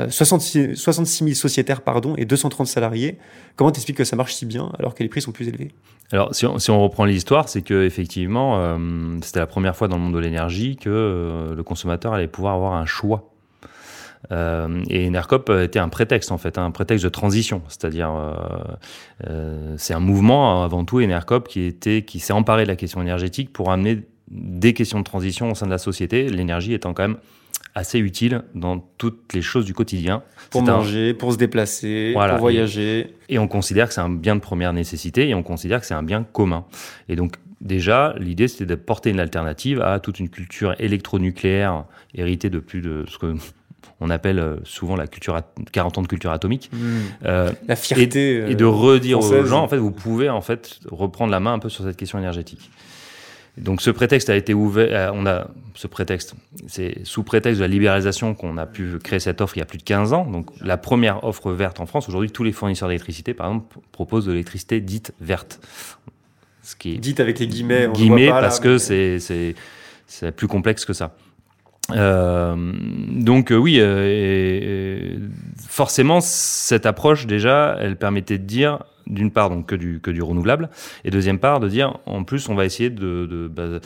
66, 0.09 0.77
000 0.77 1.35
sociétaires 1.35 1.83
pardon, 1.83 2.15
et 2.17 2.25
230 2.25 2.67
salariés. 2.67 3.19
Comment 3.57 3.71
t'expliques 3.71 3.97
que 3.97 4.05
ça 4.05 4.17
marche 4.17 4.35
si 4.35 4.47
bien 4.47 4.71
alors 4.79 4.95
que 4.95 5.03
les 5.03 5.09
prix 5.09 5.23
sont 5.23 5.33
plus 5.33 5.49
élevés? 5.49 5.73
Alors, 6.11 6.35
si 6.35 6.47
on, 6.47 6.83
reprend 6.83 7.05
l'histoire, 7.05 7.49
c'est 7.49 7.61
que 7.61 7.85
effectivement, 7.85 8.59
euh, 8.59 9.19
c'était 9.23 9.41
la 9.41 9.47
première 9.47 9.77
fois 9.77 9.89
dans 9.89 9.97
le 9.97 10.03
monde 10.03 10.15
de 10.15 10.19
l'énergie 10.19 10.77
que 10.77 10.89
euh, 10.89 11.55
le 11.55 11.63
consommateur 11.63 12.15
allait 12.15 12.29
pouvoir 12.29 12.55
avoir 12.55 12.73
un 12.73 12.87
choix. 12.87 13.31
Euh, 14.33 14.83
et 14.89 15.07
Enercop 15.07 15.51
était 15.51 15.79
un 15.79 15.91
prétexte 15.91 16.33
en 16.33 16.39
fait, 16.39 16.57
un 16.57 16.71
prétexte 16.71 17.05
de 17.05 17.11
transition, 17.11 17.63
c'est-à-dire 17.69 18.11
c'est 19.77 19.95
un 19.95 20.01
mouvement 20.01 20.65
avant 20.65 20.85
tout 20.85 21.01
Enercop 21.01 21.47
qui 21.47 21.73
qui 21.75 22.19
s'est 22.19 22.33
emparé 22.33 22.65
de 22.65 22.69
la 22.69 22.77
question 22.77 23.01
énergétique 23.01 23.53
pour 23.53 23.71
amener 23.71 24.03
des 24.31 24.73
questions 24.73 24.99
de 24.99 25.05
transition 25.05 25.53
au 25.53 25.55
sein 25.55 25.67
de 25.67 25.71
la 25.71 25.79
société, 25.79 26.29
l'énergie 26.29 26.75
étant 26.75 26.95
quand 26.95 27.03
même 27.03 27.19
assez 27.79 27.99
utile 27.99 28.43
dans 28.55 28.79
toutes 28.99 29.33
les 29.35 29.43
choses 29.43 29.65
du 29.65 29.75
quotidien. 29.75 30.23
Pour 30.51 30.63
un- 30.63 30.79
manger, 30.79 31.15
pour 31.15 31.33
se 31.33 31.39
déplacer, 31.39 32.13
Voilà, 32.13 32.35
pour 32.35 32.41
voyager. 32.43 33.15
et 33.29 33.39
on 33.39 33.49
considère 33.49 33.89
que 33.89 33.95
c'est 33.95 34.01
un 34.01 34.09
bien 34.11 34.35
de 34.37 34.41
première 34.41 34.73
nécessité 34.73 35.29
et 35.29 35.35
on 35.35 35.43
considère 35.43 35.81
que 35.81 35.87
c'est 35.87 35.95
un 35.95 36.03
bien 36.03 36.25
commun. 36.25 36.65
Et 37.09 37.17
donc, 37.17 37.35
déjà, 37.61 38.15
l'idée, 38.19 38.49
c'était 38.49 38.67
de 38.67 38.75
porter 38.75 39.11
une 39.11 39.21
alternative 39.21 39.81
à 39.81 40.01
toute 40.01 40.19
une 40.21 40.29
culture 40.29 40.75
électronucléaire 40.79 41.85
héritée 42.15 42.51
de 42.51 42.59
plus 42.59 42.81
de 42.81 43.05
ce 43.09 43.19
que 43.19 43.35
on 44.01 44.11
appelle 44.11 44.39
euh, 44.39 44.57
souvent 44.63 44.95
la 44.95 45.09
culture 45.09 45.35
at- 45.35 45.53
40 45.73 45.99
ans 45.99 46.03
de 46.03 46.07
culture 46.07 46.31
atomique. 46.31 46.71
Euh, 47.25 47.51
La 47.67 47.75
fierté. 47.75 48.45
et 48.49 48.55
de 48.55 48.65
euh, 48.65 48.69
redire 48.69 49.19
aux 49.19 49.45
gens, 49.45 49.63
en 49.65 49.69
fait, 49.69 49.77
vous 49.77 49.91
pouvez 49.91 50.29
en 50.29 50.41
fait 50.41 50.79
reprendre 50.89 51.33
la 51.33 51.41
main 51.41 51.53
un 51.55 51.59
peu 51.59 51.69
sur 51.69 51.83
cette 51.85 51.97
question 51.97 52.17
énergétique. 52.19 52.71
Donc 53.59 53.83
ce 53.83 53.91
prétexte 53.91 54.31
a 54.31 54.37
été 54.37 54.55
ouvert, 54.55 54.89
euh, 54.91 55.11
on 55.15 55.27
a 55.27 55.49
ce 55.75 55.87
prétexte, 55.87 56.35
c'est 56.67 57.05
sous 57.05 57.23
prétexte 57.23 57.59
de 57.59 57.65
la 57.65 57.69
libéralisation 57.69 58.35
qu'on 58.35 58.57
a 58.59 58.67
pu 58.67 58.99
créer 58.99 59.21
cette 59.21 59.41
offre 59.41 59.57
il 59.57 59.61
y 59.61 59.63
a 59.63 59.67
plus 59.67 59.79
de 59.79 59.83
15 59.85 60.13
ans. 60.13 60.25
Donc 60.25 60.51
la 60.61 60.77
première 60.77 61.25
offre 61.25 61.53
verte 61.53 61.81
en 61.81 61.87
France, 61.87 62.09
aujourd'hui 62.09 62.31
tous 62.31 62.45
les 62.45 62.53
fournisseurs 62.53 62.89
d'électricité 62.89 63.35
par 63.35 63.47
exemple 63.49 63.79
proposent 63.93 64.27
de 64.27 64.33
l'électricité 64.33 64.81
dite 64.81 65.13
verte. 65.21 65.61
Ce 66.63 66.77
qui 66.77 66.95
est 66.95 66.99
Dites 66.99 67.21
avec 67.21 67.39
les 67.39 67.47
guillemets. 67.47 67.87
on 67.87 67.93
guillemets 67.93 68.27
voit 68.27 68.35
pas, 68.37 68.41
là, 68.43 68.47
parce 68.49 68.61
que 68.61 68.79
mais- 68.91 69.19
c'est 69.19 69.55
c'est 70.07 70.33
plus 70.33 70.49
complexe 70.49 70.85
que 70.85 70.93
ça. 70.93 71.15
Euh, 71.93 72.55
donc 73.13 73.51
euh, 73.51 73.57
oui, 73.57 73.79
euh, 73.81 75.19
forcément 75.67 76.21
cette 76.21 76.85
approche 76.85 77.27
déjà, 77.27 77.77
elle 77.81 77.97
permettait 77.97 78.39
de 78.39 78.45
dire 78.45 78.85
d'une 79.07 79.31
part 79.31 79.49
donc 79.49 79.67
que 79.67 79.75
du 79.75 80.01
que 80.01 80.11
du 80.11 80.21
renouvelable 80.21 80.69
et 81.05 81.11
deuxième 81.11 81.39
part 81.39 81.61
de 81.61 81.69
dire 81.69 81.99
en 82.05 82.25
plus 82.25 82.51
on 82.51 82.55
va 82.55 82.67
essayer 82.67 82.91
de 82.91 83.25
de, 83.25 83.49
bah, 83.49 83.81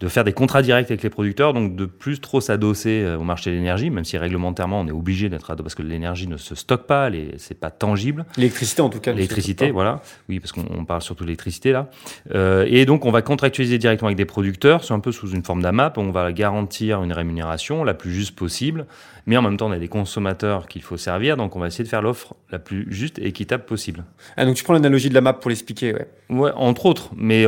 de 0.00 0.08
faire 0.08 0.24
des 0.24 0.32
contrats 0.32 0.62
directs 0.62 0.90
avec 0.90 1.02
les 1.02 1.10
producteurs, 1.10 1.52
donc 1.52 1.76
de 1.76 1.84
plus 1.84 2.20
trop 2.20 2.40
s'adosser 2.40 3.02
euh, 3.02 3.18
au 3.18 3.22
marché 3.22 3.50
de 3.50 3.56
l'énergie, 3.56 3.90
même 3.90 4.04
si 4.04 4.16
réglementairement 4.16 4.80
on 4.80 4.88
est 4.88 4.92
obligé 4.92 5.28
d'être 5.28 5.50
adossé 5.50 5.60
parce 5.62 5.74
que 5.74 5.82
l'énergie 5.82 6.26
ne 6.26 6.38
se 6.38 6.54
stocke 6.54 6.86
pas, 6.86 7.10
c'est 7.36 7.58
pas 7.58 7.70
tangible. 7.70 8.24
L'électricité, 8.38 8.80
en 8.80 8.88
tout 8.88 8.98
cas. 8.98 9.12
L'électricité, 9.12 9.70
voilà. 9.70 10.00
Oui, 10.28 10.40
parce 10.40 10.52
qu'on 10.52 10.64
on 10.70 10.86
parle 10.86 11.02
surtout 11.02 11.24
de 11.24 11.28
l'électricité 11.28 11.72
là. 11.72 11.90
Euh, 12.34 12.66
et 12.68 12.86
donc, 12.86 13.04
on 13.04 13.10
va 13.10 13.20
contractualiser 13.20 13.76
directement 13.78 14.08
avec 14.08 14.16
des 14.16 14.24
producteurs, 14.24 14.84
c'est 14.84 14.94
un 14.94 15.00
peu 15.00 15.12
sous 15.12 15.30
une 15.32 15.44
forme 15.44 15.62
d'AMAP. 15.62 15.98
On 15.98 16.10
va 16.10 16.32
garantir 16.32 17.02
une 17.02 17.12
rémunération 17.12 17.84
la 17.84 17.92
plus 17.92 18.12
juste 18.12 18.34
possible. 18.34 18.86
Mais 19.26 19.36
en 19.36 19.42
même 19.42 19.56
temps, 19.56 19.68
on 19.68 19.72
a 19.72 19.78
des 19.78 19.88
consommateurs 19.88 20.66
qu'il 20.66 20.82
faut 20.82 20.96
servir, 20.96 21.36
donc 21.36 21.54
on 21.54 21.60
va 21.60 21.66
essayer 21.66 21.84
de 21.84 21.88
faire 21.88 22.02
l'offre 22.02 22.34
la 22.50 22.58
plus 22.58 22.86
juste 22.90 23.18
et 23.18 23.26
équitable 23.26 23.64
possible. 23.64 24.04
Ah, 24.36 24.44
donc 24.46 24.56
tu 24.56 24.64
prends 24.64 24.72
l'analogie 24.72 25.08
de 25.08 25.14
la 25.14 25.20
map 25.20 25.34
pour 25.34 25.50
l'expliquer, 25.50 25.92
ouais. 25.92 26.08
Ouais, 26.30 26.50
entre 26.54 26.86
autres, 26.86 27.10
mais 27.16 27.44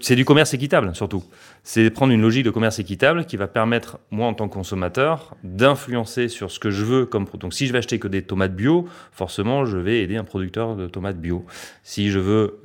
c'est 0.00 0.16
du 0.16 0.24
commerce 0.24 0.54
équitable 0.54 0.94
surtout. 0.94 1.24
C'est 1.66 1.88
prendre 1.90 2.12
une 2.12 2.20
logique 2.20 2.44
de 2.44 2.50
commerce 2.50 2.78
équitable 2.78 3.24
qui 3.24 3.38
va 3.38 3.46
permettre, 3.46 3.98
moi 4.10 4.26
en 4.26 4.34
tant 4.34 4.48
que 4.48 4.52
consommateur, 4.54 5.34
d'influencer 5.44 6.28
sur 6.28 6.50
ce 6.50 6.58
que 6.58 6.70
je 6.70 6.84
veux 6.84 7.06
comme 7.06 7.24
pro- 7.26 7.38
Donc 7.38 7.54
si 7.54 7.66
je 7.66 7.72
vais 7.72 7.78
acheter 7.78 7.98
que 7.98 8.06
des 8.06 8.20
tomates 8.22 8.54
bio, 8.54 8.86
forcément 9.12 9.64
je 9.64 9.78
vais 9.78 10.00
aider 10.02 10.16
un 10.16 10.24
producteur 10.24 10.76
de 10.76 10.86
tomates 10.88 11.18
bio. 11.18 11.46
Si 11.82 12.10
je 12.10 12.18
veux 12.18 12.60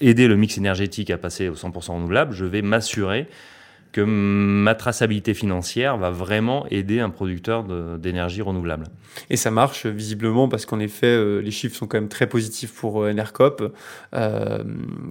aider 0.00 0.26
le 0.26 0.36
mix 0.36 0.58
énergétique 0.58 1.10
à 1.10 1.18
passer 1.18 1.48
au 1.48 1.54
100% 1.54 1.92
renouvelable, 1.92 2.34
je 2.34 2.44
vais 2.44 2.60
m'assurer 2.62 3.28
que 3.92 4.00
ma 4.02 4.74
traçabilité 4.74 5.34
financière 5.34 5.96
va 5.96 6.10
vraiment 6.10 6.66
aider 6.70 7.00
un 7.00 7.10
producteur 7.10 7.64
d'énergie 7.98 8.42
renouvelable. 8.42 8.86
Et 9.28 9.36
ça 9.36 9.50
marche 9.50 9.86
visiblement 9.86 10.48
parce 10.48 10.66
qu'en 10.66 10.78
effet, 10.78 11.06
euh, 11.06 11.40
les 11.40 11.50
chiffres 11.50 11.76
sont 11.76 11.86
quand 11.86 11.98
même 11.98 12.08
très 12.08 12.28
positifs 12.28 12.72
pour 12.72 13.02
euh, 13.02 13.10
Enercop. 13.10 13.74
Euh, 14.14 14.62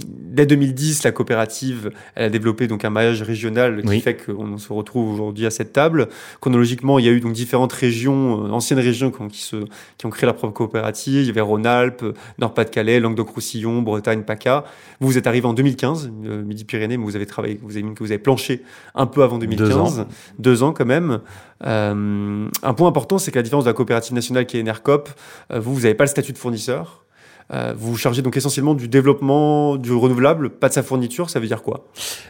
dès 0.08 0.46
2010, 0.46 1.04
la 1.04 1.12
coopérative 1.12 1.92
elle 2.16 2.26
a 2.26 2.30
développé 2.30 2.68
donc 2.68 2.86
un 2.86 2.90
maillage 2.90 3.22
régional 3.22 3.82
qui 3.82 3.88
Oui. 3.90 4.02
fait 4.02 4.16
qu'on 4.16 4.58
se 4.58 4.72
retrouve 4.72 5.14
aujourd'hui 5.14 5.46
à 5.46 5.52
cette 5.52 5.74
table. 5.74 6.08
Chronologiquement, 6.40 7.00
il 7.00 7.06
y 7.06 7.10
a 7.10 7.12
eu 7.12 7.20
donc 7.20 7.34
différentes 7.34 7.74
régions, 7.74 8.52
anciennes 8.54 8.80
régions 8.80 9.12
qui 9.12 9.22
ont, 9.22 9.28
qui, 9.28 9.42
se, 9.42 9.58
qui 9.98 10.06
ont 10.06 10.10
créé 10.10 10.26
leur 10.26 10.36
propre 10.36 10.54
coopérative. 10.54 11.22
Il 11.24 11.28
y 11.28 11.30
avait 11.30 11.42
Rhône-Alpes, 11.42 12.06
Nord-Pas-de-Calais, 12.40 13.00
Languedoc-Roussillon, 13.00 13.82
Bretagne, 13.82 14.24
PACA. 14.24 14.64
Vous, 15.00 15.08
vous 15.08 15.18
êtes 15.18 15.28
arrivé 15.28 15.46
en 15.48 15.54
2015, 15.54 16.12
euh, 16.26 16.44
Midi-Pyrénées, 16.44 16.98
mais 16.98 17.04
vous 17.04 17.16
avez 17.16 17.26
travaillé, 17.26 17.60
vous 17.62 17.72
avez 17.72 17.84
mis 17.84 17.94
que 17.94 18.04
vous 18.04 18.12
avez 18.12 18.20
planché 18.20 18.62
un 18.96 19.06
peu 19.06 19.24
avant 19.24 19.38
2015. 19.38 19.68
Deux 19.70 19.76
ans. 19.78 20.08
Deux 20.40 20.64
ans 20.64 20.74
quand 20.74 20.86
même. 20.86 21.20
Euh, 21.66 22.48
un 22.64 22.74
point 22.74 22.88
important, 22.88 23.18
c'est 23.18 23.32
qu'à 23.32 23.40
la 23.40 23.44
différence 23.44 23.66
de 23.66 23.70
la 23.70 23.74
coopérative 23.74 24.14
nationale 24.14 24.46
qui 24.46 24.58
est 24.58 24.62
Enercop, 24.62 25.10
euh, 25.52 25.60
vous, 25.60 25.74
vous 25.74 25.82
n'avez 25.82 25.96
pas 25.96 26.04
le 26.06 26.10
statut 26.10 26.34
de 26.34 26.38
fournisseur. 26.38 27.06
Euh, 27.52 27.74
vous 27.76 27.94
vous 27.94 27.98
chargez 27.98 28.22
donc 28.22 28.38
essentiellement 28.38 28.76
du 28.76 28.88
développement 28.88 29.76
du 29.76 29.92
renouvelable, 29.92 30.52
pas 30.52 30.70
de 30.70 30.74
sa 30.74 30.84
fourniture. 30.84 31.32
Ça 31.32 31.40
veut 31.40 31.48
dire 31.48 31.64
quoi? 31.64 31.88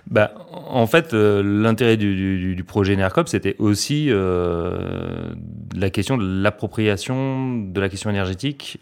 Bah, 0.09 0.31
en 0.69 0.87
fait, 0.87 1.13
euh, 1.13 1.43
l'intérêt 1.43 1.97
du, 1.97 2.15
du- 2.15 2.55
du 2.55 2.63
projet 2.63 2.95
NERCOP, 2.95 3.27
c'était 3.27 3.57
aussi 3.59 4.07
euh, 4.09 5.33
la 5.75 5.89
question 5.89 6.17
de 6.17 6.23
l'appropriation 6.41 7.53
de 7.65 7.81
la 7.81 7.89
question 7.89 8.09
énergétique 8.09 8.79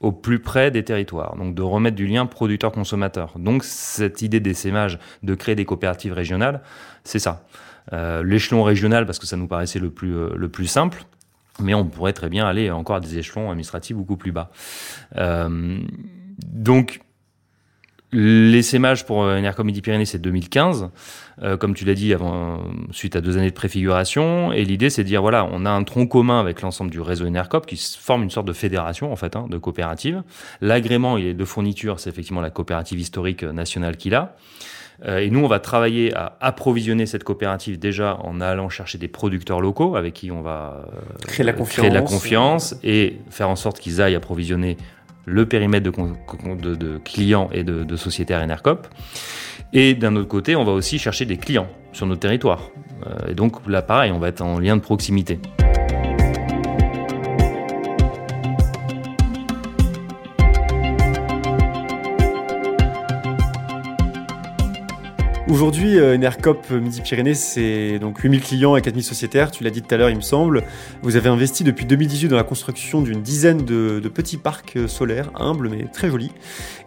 au 0.00 0.12
plus 0.12 0.38
près 0.38 0.70
des 0.70 0.84
territoires, 0.84 1.36
donc 1.36 1.54
de 1.54 1.62
remettre 1.62 1.96
du 1.96 2.06
lien 2.06 2.26
producteur-consommateur. 2.26 3.34
Donc 3.38 3.64
cette 3.64 4.22
idée 4.22 4.40
d'essaimage, 4.40 4.98
de 5.22 5.34
créer 5.34 5.54
des 5.54 5.64
coopératives 5.64 6.12
régionales, 6.12 6.60
c'est 7.04 7.18
ça. 7.18 7.46
Euh, 7.92 8.22
L'échelon 8.22 8.62
régional, 8.62 9.06
parce 9.06 9.18
que 9.18 9.26
ça 9.26 9.36
nous 9.36 9.46
paraissait 9.46 9.78
le 9.78 9.90
plus, 9.90 10.14
euh, 10.14 10.30
le 10.36 10.48
plus 10.48 10.66
simple, 10.66 11.04
mais 11.60 11.72
on 11.74 11.84
pourrait 11.84 12.12
très 12.12 12.28
bien 12.28 12.46
aller 12.46 12.70
encore 12.70 12.96
à 12.96 13.00
des 13.00 13.18
échelons 13.18 13.50
administratifs 13.50 13.96
beaucoup 13.96 14.16
plus 14.16 14.32
bas. 14.32 14.50
Euh, 15.16 15.78
donc, 16.46 17.00
l'essaimage 18.16 19.04
pour 19.04 19.24
euh, 19.24 19.38
Enercom 19.38 19.66
Midi-Pyrénées, 19.66 20.06
c'est 20.06 20.18
2015. 20.18 20.90
Euh, 21.42 21.56
comme 21.56 21.74
tu 21.74 21.84
l'as 21.84 21.94
dit, 21.94 22.14
avant, 22.14 22.62
suite 22.90 23.14
à 23.14 23.20
deux 23.20 23.36
années 23.36 23.50
de 23.50 23.54
préfiguration. 23.54 24.52
Et 24.52 24.64
l'idée, 24.64 24.88
c'est 24.88 25.04
de 25.04 25.08
dire, 25.08 25.20
voilà, 25.20 25.46
on 25.52 25.66
a 25.66 25.70
un 25.70 25.84
tronc 25.84 26.06
commun 26.06 26.40
avec 26.40 26.62
l'ensemble 26.62 26.90
du 26.90 27.00
réseau 27.00 27.26
Enercop 27.26 27.66
qui 27.66 27.76
forme 27.98 28.22
une 28.22 28.30
sorte 28.30 28.46
de 28.46 28.54
fédération, 28.54 29.12
en 29.12 29.16
fait, 29.16 29.36
hein, 29.36 29.46
de 29.50 29.58
coopératives. 29.58 30.22
L'agrément 30.60 31.18
de 31.18 31.44
fourniture, 31.44 32.00
c'est 32.00 32.10
effectivement 32.10 32.40
la 32.40 32.50
coopérative 32.50 32.98
historique 32.98 33.42
euh, 33.42 33.52
nationale 33.52 33.96
qu'il 33.96 34.14
a. 34.14 34.36
Euh, 35.04 35.18
et 35.18 35.30
nous, 35.30 35.40
on 35.40 35.48
va 35.48 35.60
travailler 35.60 36.14
à 36.14 36.36
approvisionner 36.40 37.06
cette 37.06 37.24
coopérative 37.24 37.78
déjà 37.78 38.18
en 38.22 38.40
allant 38.40 38.68
chercher 38.68 38.98
des 38.98 39.08
producteurs 39.08 39.60
locaux 39.60 39.96
avec 39.96 40.14
qui 40.14 40.30
on 40.30 40.40
va 40.40 40.86
euh, 40.86 41.26
Créer 41.26 41.44
la 41.44 41.52
créer 41.52 41.90
de 41.90 41.94
la 41.94 42.02
confiance 42.02 42.76
et 42.82 43.18
faire 43.30 43.50
en 43.50 43.56
sorte 43.56 43.78
qu'ils 43.78 44.00
aillent 44.00 44.14
approvisionner 44.14 44.76
le 45.26 45.44
périmètre 45.44 45.90
de, 45.90 46.98
clients 46.98 47.50
et 47.52 47.64
de, 47.64 47.84
de 47.84 47.96
sociétaires 47.96 48.40
Enercop. 48.40 48.88
Et 49.72 49.94
d'un 49.94 50.16
autre 50.16 50.28
côté, 50.28 50.56
on 50.56 50.64
va 50.64 50.72
aussi 50.72 50.98
chercher 50.98 51.26
des 51.26 51.36
clients 51.36 51.68
sur 51.92 52.06
notre 52.06 52.20
territoire. 52.20 52.70
Euh, 53.06 53.30
et 53.30 53.34
donc 53.34 53.66
là, 53.68 53.82
pareil, 53.82 54.12
on 54.12 54.18
va 54.18 54.28
être 54.28 54.40
en 54.40 54.58
lien 54.58 54.76
de 54.76 54.82
proximité. 54.82 55.38
Aujourd'hui, 65.48 65.96
euh, 65.96 66.16
Enercop 66.16 66.70
Midi-Pyrénées, 66.72 67.34
c'est 67.34 68.00
donc 68.00 68.18
8000 68.18 68.40
clients 68.40 68.74
et 68.74 68.82
4000 68.82 69.04
sociétaires. 69.04 69.52
Tu 69.52 69.62
l'as 69.62 69.70
dit 69.70 69.80
tout 69.80 69.94
à 69.94 69.96
l'heure, 69.96 70.10
il 70.10 70.16
me 70.16 70.20
semble. 70.20 70.64
Vous 71.02 71.14
avez 71.14 71.28
investi 71.28 71.62
depuis 71.62 71.86
2018 71.86 72.26
dans 72.26 72.36
la 72.36 72.42
construction 72.42 73.00
d'une 73.00 73.22
dizaine 73.22 73.64
de, 73.64 74.00
de 74.00 74.08
petits 74.08 74.38
parcs 74.38 74.74
euh, 74.74 74.88
solaires, 74.88 75.30
humbles 75.36 75.68
mais 75.68 75.84
très 75.84 76.10
jolis. 76.10 76.32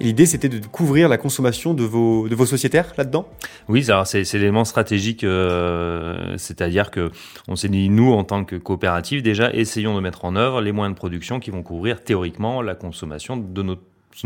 Et 0.02 0.04
l'idée, 0.04 0.26
c'était 0.26 0.50
de 0.50 0.60
couvrir 0.68 1.08
la 1.08 1.18
consommation 1.18 1.74
de 1.74 1.86
vos, 1.86 2.28
de 2.28 2.36
vos 2.36 2.46
sociétaires 2.46 2.92
là-dedans? 2.98 3.30
Oui, 3.70 3.88
c'est 4.04 4.34
l'élément 4.34 4.66
stratégique, 4.66 5.24
euh, 5.24 6.36
c'est-à-dire 6.36 6.92
que 6.92 7.12
on 7.48 7.56
s'est 7.56 7.70
dit 7.70 7.88
nous 7.88 8.12
en 8.12 8.26
tant 8.26 8.44
que 8.44 8.58
coopérative 8.58 9.22
déjà 9.22 9.54
essayons 9.54 9.96
de 9.96 10.02
mettre 10.02 10.26
en 10.26 10.36
œuvre 10.36 10.60
les 10.60 10.74
moyens 10.74 10.96
de 10.96 10.98
production 10.98 11.40
qui 11.40 11.50
vont 11.50 11.64
couvrir 11.64 12.04
théoriquement 12.04 12.62
la 12.62 12.76
consommation 12.76 13.38
de 13.38 13.64
nos, 13.64 13.78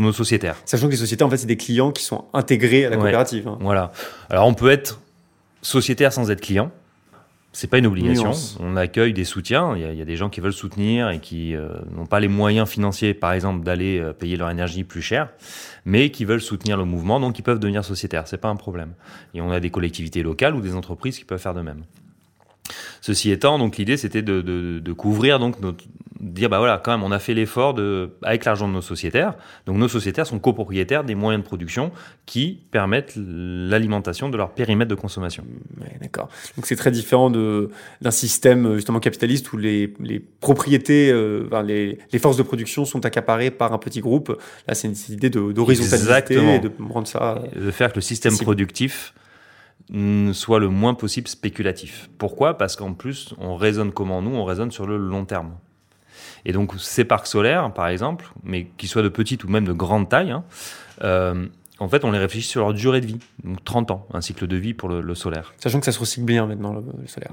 nos 0.02 0.12
sociétaires. 0.12 0.56
Sachant 0.64 0.86
que 0.86 0.92
les 0.92 0.96
sociétés, 0.98 1.22
en 1.24 1.30
fait, 1.30 1.36
c'est 1.36 1.46
des 1.46 1.56
clients 1.56 1.92
qui 1.92 2.02
sont 2.04 2.24
intégrés 2.32 2.84
à 2.86 2.90
la 2.90 2.96
Ouais. 2.96 3.02
coopérative. 3.02 3.48
hein. 3.48 3.58
Voilà. 3.60 3.92
Alors 4.30 4.46
on 4.46 4.54
peut 4.54 4.70
être 4.70 5.00
sociétaire 5.62 6.12
sans 6.12 6.30
être 6.30 6.40
client. 6.40 6.70
C'est 7.56 7.68
pas 7.68 7.78
une 7.78 7.86
obligation. 7.86 8.24
Nuance. 8.24 8.58
On 8.60 8.74
accueille 8.74 9.12
des 9.12 9.22
soutiens. 9.24 9.76
Il 9.76 9.82
y, 9.82 9.84
a, 9.84 9.92
il 9.92 9.98
y 9.98 10.02
a 10.02 10.04
des 10.04 10.16
gens 10.16 10.28
qui 10.28 10.40
veulent 10.40 10.52
soutenir 10.52 11.10
et 11.10 11.20
qui 11.20 11.54
euh, 11.54 11.68
n'ont 11.92 12.04
pas 12.06 12.18
les 12.18 12.26
moyens 12.26 12.68
financiers, 12.68 13.14
par 13.14 13.32
exemple, 13.32 13.62
d'aller 13.64 14.00
euh, 14.00 14.12
payer 14.12 14.36
leur 14.36 14.50
énergie 14.50 14.82
plus 14.82 15.02
cher, 15.02 15.28
mais 15.84 16.10
qui 16.10 16.24
veulent 16.24 16.40
soutenir 16.40 16.76
le 16.76 16.84
mouvement, 16.84 17.20
donc 17.20 17.38
ils 17.38 17.42
peuvent 17.42 17.60
devenir 17.60 17.84
sociétaires. 17.84 18.26
C'est 18.26 18.38
pas 18.40 18.48
un 18.48 18.56
problème. 18.56 18.94
Et 19.34 19.40
on 19.40 19.52
a 19.52 19.60
des 19.60 19.70
collectivités 19.70 20.24
locales 20.24 20.56
ou 20.56 20.60
des 20.60 20.74
entreprises 20.74 21.16
qui 21.16 21.24
peuvent 21.24 21.38
faire 21.38 21.54
de 21.54 21.60
même. 21.60 21.84
Ceci 23.00 23.30
étant, 23.30 23.58
donc 23.58 23.76
l'idée 23.76 23.96
c'était 23.98 24.22
de, 24.22 24.40
de, 24.40 24.80
de 24.80 24.92
couvrir 24.92 25.38
donc 25.38 25.60
notre, 25.60 25.84
dire 26.24 26.48
bah 26.48 26.58
voilà 26.58 26.80
quand 26.82 26.90
même 26.90 27.02
on 27.02 27.12
a 27.12 27.18
fait 27.18 27.34
l'effort 27.34 27.74
de 27.74 28.10
avec 28.22 28.44
l'argent 28.44 28.66
de 28.66 28.72
nos 28.72 28.80
sociétaires. 28.82 29.34
Donc 29.66 29.76
nos 29.76 29.88
sociétaires 29.88 30.26
sont 30.26 30.38
copropriétaires 30.38 31.04
des 31.04 31.14
moyens 31.14 31.42
de 31.42 31.46
production 31.46 31.92
qui 32.26 32.60
permettent 32.70 33.12
l'alimentation 33.16 34.28
de 34.30 34.36
leur 34.36 34.50
périmètre 34.52 34.90
de 34.90 34.94
consommation. 34.94 35.44
Ouais, 35.80 35.96
D'accord. 36.00 36.28
Donc 36.56 36.66
c'est 36.66 36.76
très 36.76 36.90
différent 36.90 37.30
de 37.30 37.70
d'un 38.00 38.10
système 38.10 38.66
euh, 38.66 38.74
justement 38.76 39.00
capitaliste 39.00 39.52
où 39.52 39.56
les, 39.56 39.94
les 40.00 40.18
propriétés, 40.20 41.10
euh, 41.12 41.44
enfin, 41.46 41.62
les, 41.62 41.98
les 42.12 42.18
forces 42.18 42.36
de 42.36 42.42
production 42.42 42.84
sont 42.84 43.04
accaparées 43.04 43.50
par 43.50 43.72
un 43.72 43.78
petit 43.78 44.00
groupe. 44.00 44.36
Là, 44.66 44.74
c'est 44.74 44.88
une 44.88 44.94
idée 45.10 45.30
de- 45.30 45.52
d'horizontalité 45.52 46.34
et 46.54 46.58
de 46.58 46.70
rendre 46.90 47.06
ça. 47.06 47.42
De 47.54 47.70
faire 47.70 47.90
que 47.90 47.96
le 47.96 48.00
système 48.00 48.36
productif 48.38 49.14
soit 50.32 50.58
le 50.60 50.68
moins 50.68 50.94
possible 50.94 51.28
spéculatif. 51.28 52.08
Pourquoi? 52.18 52.56
Parce 52.56 52.76
qu'en 52.76 52.94
plus, 52.94 53.34
on 53.38 53.56
raisonne 53.56 53.92
comment 53.92 54.22
nous 54.22 54.34
On 54.34 54.44
raisonne 54.44 54.70
sur 54.70 54.86
le 54.86 54.96
long 54.96 55.24
terme. 55.24 55.52
Et 56.44 56.52
donc, 56.52 56.72
ces 56.78 57.04
parcs 57.04 57.26
solaires, 57.26 57.72
par 57.72 57.88
exemple, 57.88 58.26
mais 58.42 58.66
qu'ils 58.76 58.88
soient 58.88 59.02
de 59.02 59.08
petite 59.08 59.44
ou 59.44 59.48
même 59.48 59.64
de 59.64 59.72
grande 59.72 60.08
taille, 60.08 60.30
hein, 60.30 60.44
euh, 61.02 61.46
en 61.80 61.88
fait, 61.88 62.04
on 62.04 62.12
les 62.12 62.18
réfléchit 62.18 62.46
sur 62.46 62.60
leur 62.60 62.72
durée 62.72 63.00
de 63.00 63.06
vie, 63.06 63.18
donc 63.42 63.64
30 63.64 63.90
ans, 63.90 64.06
un 64.14 64.20
cycle 64.20 64.46
de 64.46 64.56
vie 64.56 64.74
pour 64.74 64.88
le, 64.88 65.14
solaire. 65.16 65.54
Sachant 65.58 65.80
que 65.80 65.86
ça 65.86 65.92
se 65.92 65.98
recycle 65.98 66.24
bien 66.24 66.46
maintenant, 66.46 66.72
le, 66.72 66.82
solaire. 67.08 67.30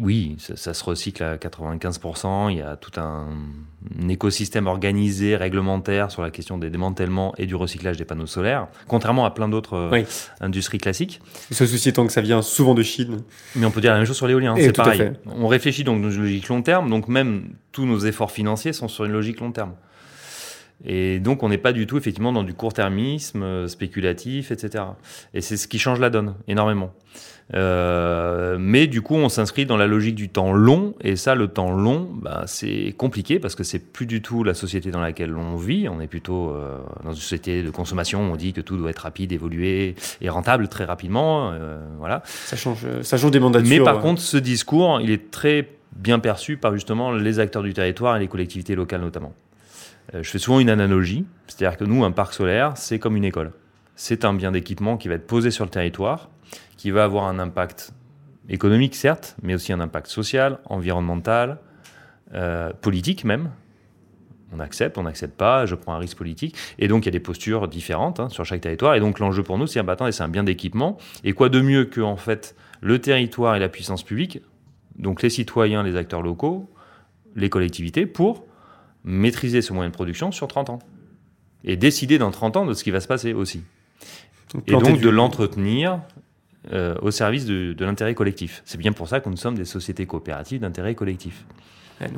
oui, 0.00 0.36
ça, 0.38 0.74
se 0.74 0.84
recycle 0.84 1.24
à 1.24 1.36
95%. 1.36 2.52
Il 2.52 2.58
y 2.58 2.62
a 2.62 2.76
tout 2.76 2.98
un, 3.00 3.28
écosystème 4.08 4.68
organisé, 4.68 5.34
réglementaire 5.34 6.12
sur 6.12 6.22
la 6.22 6.30
question 6.30 6.56
des 6.56 6.70
démantèlements 6.70 7.34
et 7.36 7.46
du 7.46 7.56
recyclage 7.56 7.96
des 7.96 8.04
panneaux 8.04 8.26
solaires, 8.26 8.68
contrairement 8.86 9.24
à 9.24 9.30
plein 9.32 9.48
d'autres 9.48 9.74
euh, 9.74 10.02
industries 10.40 10.78
classiques. 10.78 11.20
Ce 11.50 11.66
souci 11.66 11.88
étant 11.88 12.06
que 12.06 12.12
ça 12.12 12.20
vient 12.20 12.42
souvent 12.42 12.74
de 12.74 12.82
Chine. 12.82 13.22
Mais 13.56 13.66
on 13.66 13.72
peut 13.72 13.80
dire 13.80 13.90
la 13.90 13.98
même 13.98 14.06
chose 14.06 14.16
sur 14.16 14.28
l'éolien, 14.28 14.54
c'est 14.56 14.72
pareil. 14.72 15.12
On 15.26 15.48
réfléchit 15.48 15.82
donc 15.82 16.00
dans 16.00 16.10
une 16.10 16.22
logique 16.22 16.48
long 16.48 16.62
terme, 16.62 16.88
donc 16.90 17.08
même 17.08 17.54
tous 17.72 17.86
nos 17.86 17.98
efforts 17.98 18.30
financiers 18.30 18.72
sont 18.72 18.86
sur 18.86 19.04
une 19.04 19.12
logique 19.12 19.40
long 19.40 19.50
terme. 19.50 19.72
Et 20.84 21.18
donc, 21.18 21.42
on 21.42 21.48
n'est 21.48 21.58
pas 21.58 21.72
du 21.72 21.86
tout 21.86 21.98
effectivement 21.98 22.32
dans 22.32 22.42
du 22.42 22.54
court-termisme 22.54 23.42
euh, 23.42 23.68
spéculatif, 23.68 24.50
etc. 24.50 24.84
Et 25.34 25.40
c'est 25.40 25.56
ce 25.56 25.68
qui 25.68 25.78
change 25.78 26.00
la 26.00 26.10
donne 26.10 26.34
énormément. 26.48 26.92
Euh, 27.52 28.56
mais 28.60 28.86
du 28.86 29.02
coup, 29.02 29.16
on 29.16 29.28
s'inscrit 29.28 29.66
dans 29.66 29.76
la 29.76 29.86
logique 29.86 30.14
du 30.14 30.28
temps 30.28 30.52
long, 30.52 30.94
et 31.00 31.16
ça, 31.16 31.34
le 31.34 31.48
temps 31.48 31.72
long, 31.72 32.08
bah, 32.12 32.44
c'est 32.46 32.94
compliqué 32.96 33.40
parce 33.40 33.56
que 33.56 33.64
c'est 33.64 33.80
plus 33.80 34.06
du 34.06 34.22
tout 34.22 34.44
la 34.44 34.54
société 34.54 34.90
dans 34.90 35.00
laquelle 35.00 35.36
on 35.36 35.56
vit. 35.56 35.88
On 35.88 36.00
est 36.00 36.06
plutôt 36.06 36.50
euh, 36.50 36.78
dans 37.04 37.12
une 37.12 37.20
société 37.20 37.62
de 37.62 37.70
consommation. 37.70 38.20
On 38.32 38.36
dit 38.36 38.52
que 38.52 38.60
tout 38.60 38.76
doit 38.76 38.90
être 38.90 39.00
rapide, 39.00 39.32
évoluer 39.32 39.96
et 40.20 40.28
rentable 40.28 40.68
très 40.68 40.84
rapidement. 40.84 41.52
Voilà. 41.98 42.22
Ça 42.24 42.56
change, 42.56 42.86
ça 43.02 43.18
change 43.18 43.32
des 43.32 43.40
mandatures. 43.40 43.68
Mais 43.68 43.80
par 43.80 44.00
contre, 44.00 44.20
ce 44.20 44.36
discours, 44.36 45.00
il 45.02 45.10
est 45.10 45.30
très 45.30 45.68
bien 45.96 46.20
perçu 46.20 46.56
par 46.56 46.72
justement 46.72 47.12
les 47.12 47.40
acteurs 47.40 47.62
du 47.62 47.74
territoire 47.74 48.16
et 48.16 48.20
les 48.20 48.28
collectivités 48.28 48.74
locales 48.74 49.00
notamment. 49.00 49.34
Euh, 50.14 50.22
je 50.22 50.30
fais 50.30 50.38
souvent 50.38 50.60
une 50.60 50.70
analogie, 50.70 51.24
c'est-à-dire 51.46 51.76
que 51.76 51.84
nous, 51.84 52.04
un 52.04 52.10
parc 52.10 52.32
solaire, 52.32 52.72
c'est 52.76 52.98
comme 52.98 53.16
une 53.16 53.24
école. 53.24 53.52
C'est 53.96 54.24
un 54.24 54.34
bien 54.34 54.52
d'équipement 54.52 54.96
qui 54.96 55.08
va 55.08 55.14
être 55.14 55.26
posé 55.26 55.50
sur 55.50 55.64
le 55.64 55.70
territoire, 55.70 56.30
qui 56.76 56.90
va 56.90 57.04
avoir 57.04 57.24
un 57.24 57.38
impact 57.38 57.92
économique, 58.48 58.94
certes, 58.94 59.36
mais 59.42 59.54
aussi 59.54 59.72
un 59.72 59.80
impact 59.80 60.06
social, 60.08 60.58
environnemental, 60.64 61.58
euh, 62.34 62.72
politique 62.80 63.24
même. 63.24 63.50
On 64.52 64.58
accepte, 64.58 64.98
on 64.98 65.04
n'accepte 65.04 65.36
pas, 65.36 65.64
je 65.66 65.76
prends 65.76 65.94
un 65.94 65.98
risque 65.98 66.16
politique. 66.16 66.56
Et 66.78 66.88
donc, 66.88 67.04
il 67.04 67.06
y 67.06 67.08
a 67.08 67.12
des 67.12 67.20
postures 67.20 67.68
différentes 67.68 68.18
hein, 68.18 68.28
sur 68.30 68.44
chaque 68.44 68.62
territoire. 68.62 68.96
Et 68.96 69.00
donc, 69.00 69.20
l'enjeu 69.20 69.44
pour 69.44 69.58
nous, 69.58 69.68
c'est, 69.68 69.80
bah, 69.82 69.96
c'est 70.10 70.22
un 70.22 70.28
bien 70.28 70.42
d'équipement. 70.42 70.98
Et 71.22 71.32
quoi 71.32 71.48
de 71.48 71.60
mieux 71.60 71.84
que, 71.84 72.00
en 72.00 72.16
fait, 72.16 72.56
le 72.80 72.98
territoire 72.98 73.54
et 73.54 73.60
la 73.60 73.68
puissance 73.68 74.02
publique, 74.02 74.40
donc 74.98 75.22
les 75.22 75.30
citoyens, 75.30 75.84
les 75.84 75.94
acteurs 75.94 76.22
locaux, 76.22 76.68
les 77.36 77.48
collectivités, 77.48 78.06
pour 78.06 78.44
maîtriser 79.04 79.62
ce 79.62 79.72
moyen 79.72 79.88
de 79.88 79.94
production 79.94 80.32
sur 80.32 80.48
30 80.48 80.70
ans. 80.70 80.78
Et 81.64 81.76
décider 81.76 82.18
dans 82.18 82.30
30 82.30 82.56
ans 82.56 82.66
de 82.66 82.74
ce 82.74 82.84
qui 82.84 82.90
va 82.90 83.00
se 83.00 83.08
passer 83.08 83.32
aussi. 83.32 83.62
et 84.66 84.72
donc 84.72 85.00
de 85.00 85.08
l'entretenir 85.08 86.00
euh, 86.72 86.94
au 87.00 87.10
service 87.10 87.46
de, 87.46 87.74
l'intérêt 87.80 88.14
collectif. 88.14 88.62
C'est 88.64 88.78
bien 88.78 88.92
pour 88.92 89.08
ça 89.08 89.20
que 89.20 89.28
nous 89.28 89.36
sommes 89.36 89.56
des 89.56 89.64
sociétés 89.64 90.06
coopératives 90.06 90.60
d'intérêt 90.60 90.94
collectif. 90.94 91.44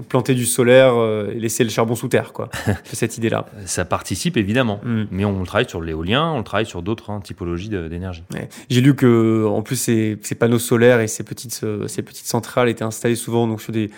Planter 0.09 0.35
du 0.35 0.47
solaire 0.47 0.95
euh, 0.95 1.33
et 1.35 1.41
laisser 1.41 1.65
le 1.65 1.71
charbon 1.71 1.95
sous 1.95 2.09
terre, 2.09 2.33
quoi. 2.33 2.49
cette 2.93 3.19
idée-là. 3.19 3.47
Ça 3.65 3.85
participe 3.85 4.37
évidemment, 4.37 4.81
mm. 4.85 5.05
mais 5.11 5.25
on 5.25 5.43
travaille 5.45 5.69
sur 5.69 5.81
l'éolien, 5.81 6.33
on 6.33 6.43
travaille 6.43 6.67
sur 6.67 6.83
d'autres 6.83 7.11
hein, 7.11 7.21
typologies 7.21 7.69
d'énergie. 7.69 8.23
J'ai 8.71 8.81
lu 8.81 8.95
que, 8.95 9.47
en 9.47 9.63
plus, 9.63 9.77
ces, 9.77 10.17
panneaux 10.39 10.59
solaires 10.59 11.01
et 11.01 11.09
ces 11.09 11.25
petites, 11.25 11.61
euh, 11.65 11.89
ces 11.89 12.03
petites 12.03 12.27
centrales 12.27 12.69
étaient 12.69 12.85
installées 12.85 13.17
souvent 13.17 13.47
donc 13.47 13.61
sur 13.61 13.73
des, 13.73 13.91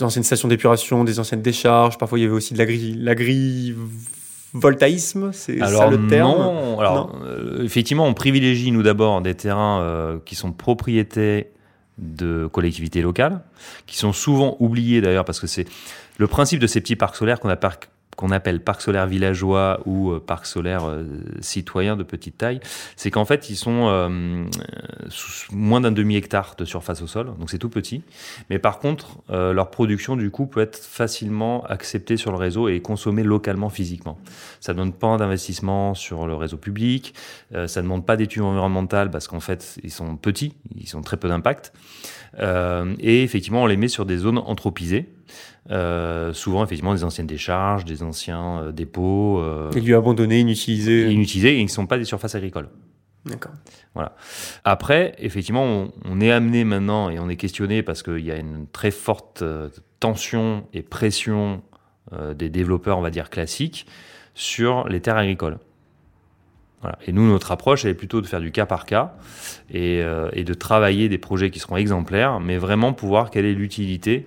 anciennes 0.00 0.24
stations 0.24 0.48
d'épuration, 0.48 1.04
des 1.04 1.20
anciennes 1.20 1.42
décharges. 1.42 1.98
Parfois, 1.98 2.18
il 2.18 2.22
y 2.22 2.24
avait 2.24 2.34
aussi 2.34 2.54
de 2.54 3.04
l'agri 3.04 3.74
voltaïsme, 4.54 5.30
c'est 5.32 5.58
ça 5.58 5.88
le 5.88 6.06
terme? 6.06 6.38
Non, 6.38 6.80
alors 6.80 7.18
euh, 7.24 7.62
effectivement, 7.64 8.06
on 8.06 8.14
privilégie 8.14 8.72
nous 8.72 8.82
d'abord 8.82 9.20
des 9.20 9.34
terrains 9.34 9.80
euh, 9.80 10.18
qui 10.24 10.34
sont 10.34 10.52
propriétés 10.52 11.48
de 11.98 12.46
collectivités 12.46 13.02
locales, 13.02 13.40
qui 13.86 13.96
sont 13.96 14.12
souvent 14.12 14.56
oubliés 14.60 15.00
d'ailleurs 15.00 15.24
parce 15.24 15.40
que 15.40 15.46
c'est 15.46 15.66
le 16.18 16.26
principe 16.26 16.60
de 16.60 16.66
ces 16.66 16.80
petits 16.80 16.96
parcs 16.96 17.16
solaires 17.16 17.40
qu'on 17.40 17.48
a 17.48 17.56
qu'on 18.18 18.32
appelle 18.32 18.58
parc 18.58 18.82
solaire 18.82 19.06
villageois 19.06 19.78
ou 19.86 20.10
euh, 20.10 20.18
parc 20.18 20.44
solaire 20.44 20.88
euh, 20.88 21.04
citoyen 21.40 21.94
de 21.96 22.02
petite 22.02 22.36
taille, 22.36 22.58
c'est 22.96 23.12
qu'en 23.12 23.24
fait, 23.24 23.48
ils 23.48 23.54
sont 23.54 23.86
euh, 23.86 24.44
moins 25.52 25.80
d'un 25.80 25.92
demi-hectare 25.92 26.56
de 26.58 26.64
surface 26.64 27.00
au 27.00 27.06
sol, 27.06 27.32
donc 27.38 27.48
c'est 27.48 27.58
tout 27.58 27.68
petit. 27.68 28.02
Mais 28.50 28.58
par 28.58 28.80
contre, 28.80 29.18
leur 29.28 29.70
production, 29.70 30.16
du 30.16 30.30
coup, 30.32 30.46
peut 30.46 30.60
être 30.60 30.78
facilement 30.78 31.64
acceptée 31.66 32.16
sur 32.16 32.32
le 32.32 32.38
réseau 32.38 32.68
et 32.68 32.80
consommée 32.80 33.22
localement, 33.22 33.68
physiquement. 33.68 34.18
Ça 34.58 34.72
ne 34.72 34.78
demande 34.78 34.96
pas 34.96 35.16
d'investissement 35.16 35.94
sur 35.94 36.26
le 36.26 36.34
réseau 36.34 36.56
public, 36.56 37.14
ça 37.52 37.80
ne 37.80 37.82
demande 37.82 38.04
pas 38.04 38.16
d'études 38.16 38.42
environnementales 38.42 39.10
parce 39.10 39.28
qu'en 39.28 39.40
fait, 39.40 39.78
ils 39.84 39.92
sont 39.92 40.16
petits, 40.16 40.54
ils 40.76 40.96
ont 40.96 41.02
très 41.02 41.16
peu 41.16 41.28
d'impact. 41.28 41.72
et 42.40 43.22
effectivement, 43.22 43.62
on 43.62 43.66
les 43.66 43.76
met 43.76 43.88
sur 43.88 44.06
des 44.06 44.16
zones 44.16 44.38
anthropisées. 44.38 45.08
Euh, 45.70 46.32
souvent, 46.32 46.64
effectivement, 46.64 46.94
des 46.94 47.04
anciennes 47.04 47.26
décharges, 47.26 47.84
des 47.84 48.02
anciens 48.02 48.62
euh, 48.62 48.72
dépôts. 48.72 49.40
Euh, 49.40 49.70
des 49.70 49.80
lieux 49.80 49.96
abandonnés, 49.96 50.40
inutilisés. 50.40 51.10
Inutilisés 51.10 51.56
et 51.56 51.58
ils 51.58 51.64
ne 51.64 51.70
sont 51.70 51.86
pas 51.86 51.98
des 51.98 52.04
surfaces 52.04 52.34
agricoles. 52.34 52.68
D'accord. 53.26 53.52
Voilà. 53.94 54.14
Après, 54.64 55.14
effectivement, 55.18 55.88
on, 56.04 56.20
est 56.20 56.30
amené 56.30 56.64
maintenant 56.64 57.10
et 57.10 57.18
on 57.18 57.28
est 57.28 57.36
questionné 57.36 57.82
parce 57.82 58.02
qu'il 58.02 58.24
y 58.24 58.30
a 58.30 58.36
une 58.36 58.66
très 58.72 58.90
forte 58.90 59.44
tension 60.00 60.66
et 60.72 60.82
pression 60.82 61.62
des 62.36 62.48
développeurs, 62.48 62.96
on 62.96 63.02
va 63.02 63.10
dire 63.10 63.28
classiques, 63.28 63.86
sur 64.34 64.88
les 64.88 65.00
terres 65.00 65.18
agricoles. 65.18 65.58
Voilà. 66.80 66.96
Et 67.06 67.12
nous, 67.12 67.28
notre 67.28 67.50
approche, 67.52 67.84
elle 67.84 67.90
est 67.90 67.94
plutôt 67.94 68.22
de 68.22 68.26
faire 68.26 68.40
du 68.40 68.52
cas 68.52 68.64
par 68.64 68.86
cas 68.86 69.14
et, 69.68 70.00
et 70.32 70.44
de 70.44 70.54
travailler 70.54 71.10
des 71.10 71.18
projets 71.18 71.50
qui 71.50 71.58
seront 71.58 71.76
exemplaires, 71.76 72.40
mais 72.40 72.56
vraiment 72.56 72.94
pour 72.94 73.08
voir 73.08 73.30
quelle 73.30 73.44
est 73.44 73.52
l'utilité 73.52 74.26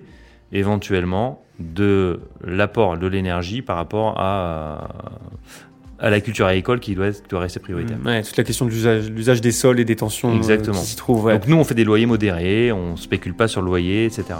éventuellement 0.52 1.42
de 1.58 2.20
l'apport 2.44 2.96
de 2.98 3.06
l'énergie 3.06 3.62
par 3.62 3.76
rapport 3.76 4.14
à, 4.18 4.88
à 5.98 6.10
la 6.10 6.20
culture 6.20 6.46
agricole 6.46 6.80
qui 6.80 6.94
doit, 6.94 7.10
doit 7.28 7.40
rester 7.40 7.60
prioritaire. 7.60 7.98
Ouais, 8.04 8.22
toute 8.22 8.36
la 8.36 8.44
question 8.44 8.66
de 8.66 8.70
l'usage 8.70 9.40
des 9.40 9.52
sols 9.52 9.80
et 9.80 9.84
des 9.84 9.96
tensions 9.96 10.34
Exactement. 10.34 10.78
qui 10.80 10.86
s'y 10.86 10.96
trouvent. 10.96 11.30
Donc 11.30 11.46
nous, 11.46 11.56
on 11.56 11.64
fait 11.64 11.74
des 11.74 11.84
loyers 11.84 12.06
modérés, 12.06 12.72
on 12.72 12.96
spécule 12.96 13.34
pas 13.34 13.48
sur 13.48 13.60
le 13.60 13.66
loyer, 13.66 14.06
etc. 14.06 14.34